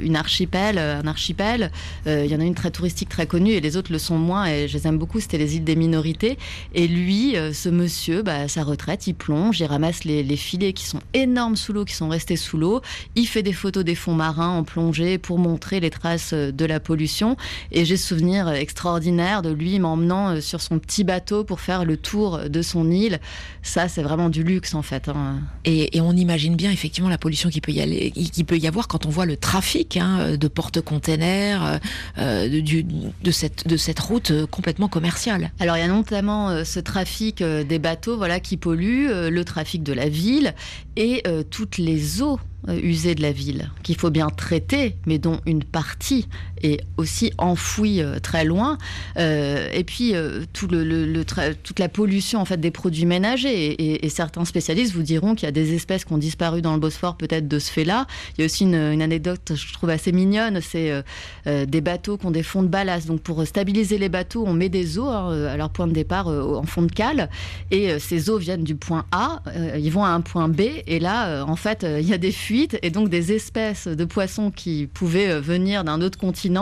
[0.00, 1.70] une archipel, un archipel.
[2.06, 4.46] Il y en a une très touristique, très connue, et les autres le sont moins.
[4.46, 5.20] Et je les aime beaucoup.
[5.20, 6.38] C'était les îles des minorités.
[6.74, 10.72] Et lui, ce monsieur, bah, à sa retraite, il plonge, il ramasse les, les filets
[10.72, 12.80] qui sont énormes sous l'eau, qui sont restés sous l'eau.
[13.14, 16.64] Il fait des photos des fonds marins en plongée pour montrer les traces euh, de
[16.64, 17.36] la pollution.
[17.72, 21.96] Et j'ai souvenir extraordinaire de lui m'emmenant euh, sur son petit bateau pour faire le
[21.96, 23.20] tour de son île.
[23.62, 25.08] Ça, c'est vraiment du luxe en fait.
[25.08, 25.40] hein.
[25.64, 28.66] Et, et on imagine bien effectivement la pollution qui peut y, aller, qui peut y
[28.66, 31.80] avoir quand on voit le trafic hein, de porte-containers,
[32.18, 35.50] euh, de, cette, de cette route euh, complètement commerciale.
[35.60, 39.30] Alors il y a notamment euh, ce trafic euh, des bateaux voilà, qui polluent, euh,
[39.30, 40.54] le trafic de la ville
[40.96, 42.38] et euh, toutes les eaux
[42.68, 46.28] euh, usées de la ville qu'il faut bien traiter, mais dont une partie
[46.64, 48.78] est aussi enfouie euh, très loin.
[49.18, 54.04] Euh, et puis euh, tout le, le- toute la pollution en fait des produits ménagers.
[54.04, 56.78] Et, certains spécialistes vous diront qu'il y a des espèces qui ont disparu dans le
[56.78, 58.06] Bosphore peut-être de ce fait-là.
[58.36, 61.02] Il y a aussi une, anecdote je trouve assez mignonne, c'est
[61.46, 63.08] des bateaux qui ont des fonds de ballast.
[63.08, 66.28] Donc pour stabiliser les bateaux, on met des eaux hein, à leur point de départ
[66.28, 67.28] en fond de cale,
[67.72, 69.42] et ces eaux viennent du point A,
[69.76, 72.78] ils vont à un point B, et là en fait il y a des fuites
[72.82, 76.53] et donc des espèces de poissons qui pouvaient venir d'un autre continent,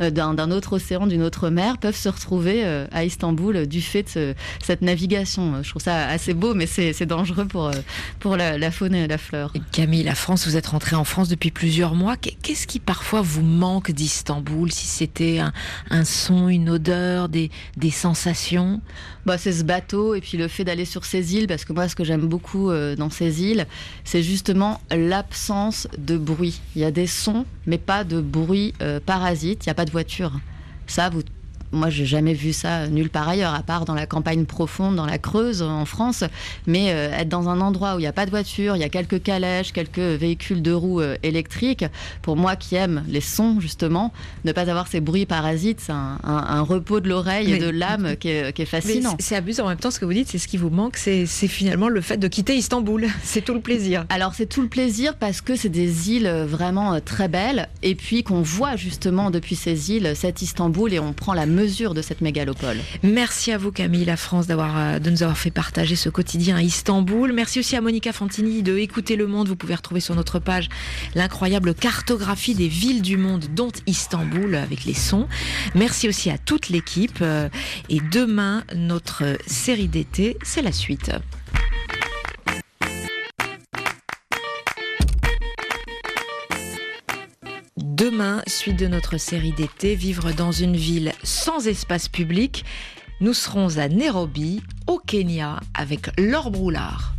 [0.00, 3.80] euh, d'un autre océan, d'une autre mer, peuvent se retrouver euh, à Istanbul euh, du
[3.82, 4.34] fait de ce-
[4.64, 5.62] cette navigation.
[5.62, 7.70] Je trouve ça assez beau, mais c'est dangereux pour,
[8.20, 9.52] pour la, la faune et la fleur.
[9.72, 12.16] Camille, la France, vous êtes rentrée en France depuis plusieurs mois.
[12.16, 15.52] Qu'est- Qu'est-ce qui parfois vous manque d'Istanbul Si c'était un,
[15.90, 18.80] un son, une odeur, des, des sensations?
[19.26, 21.86] Bah, c'est ce bateau et puis le fait d'aller sur ces îles, parce que moi,
[21.88, 23.66] ce que j'aime beaucoup dans ces îles,
[24.04, 26.60] c'est justement l'absence de bruit.
[26.76, 29.37] Il y a des sons, mais pas de bruit euh, parasite.
[29.42, 30.32] Il n'y a pas de voiture.
[30.86, 31.22] Ça, vous.
[31.72, 35.06] Moi, j'ai jamais vu ça nulle part ailleurs, à part dans la campagne profonde, dans
[35.06, 36.24] la Creuse, en France.
[36.66, 38.84] Mais euh, être dans un endroit où il n'y a pas de voiture, il y
[38.84, 41.84] a quelques calèches, quelques véhicules de roues euh, électriques,
[42.22, 44.12] pour moi qui aime les sons, justement,
[44.44, 47.68] ne pas avoir ces bruits parasites, c'est un, un- un repos de l'oreille et de
[47.68, 49.16] l'âme qui est, qui est fascinant.
[49.18, 49.64] c'est- abusant.
[49.66, 52.00] En même temps, ce que vous dites, c'est ce qui vous manque, c'est finalement le
[52.00, 53.06] fait de quitter Istanbul.
[53.22, 54.04] C'est tout le plaisir.
[54.08, 57.94] Alors c'est tout le plaisir parce que c'est des îles vraiment euh, très belles et
[57.94, 62.20] puis qu'on voit justement depuis ces îles cet Istanbul et on prend la de cette
[62.20, 62.76] mégalopole.
[63.02, 66.62] Merci à vous Camille La France euh, de nous avoir fait partager ce quotidien à
[66.62, 67.32] Istanbul.
[67.32, 69.48] Merci aussi à Monica Fantini de Écouter le monde.
[69.48, 70.68] Vous pouvez retrouver sur notre page
[71.16, 75.26] l'incroyable cartographie des villes du monde dont Istanbul avec les sons.
[75.74, 77.48] Merci aussi à toute l'équipe euh,
[77.88, 81.10] et demain notre série d'été, c'est la suite.
[87.98, 92.64] Demain, suite de notre série d'été, Vivre dans une ville sans espace public,
[93.20, 97.16] nous serons à Nairobi, au Kenya, avec Laure Broulard.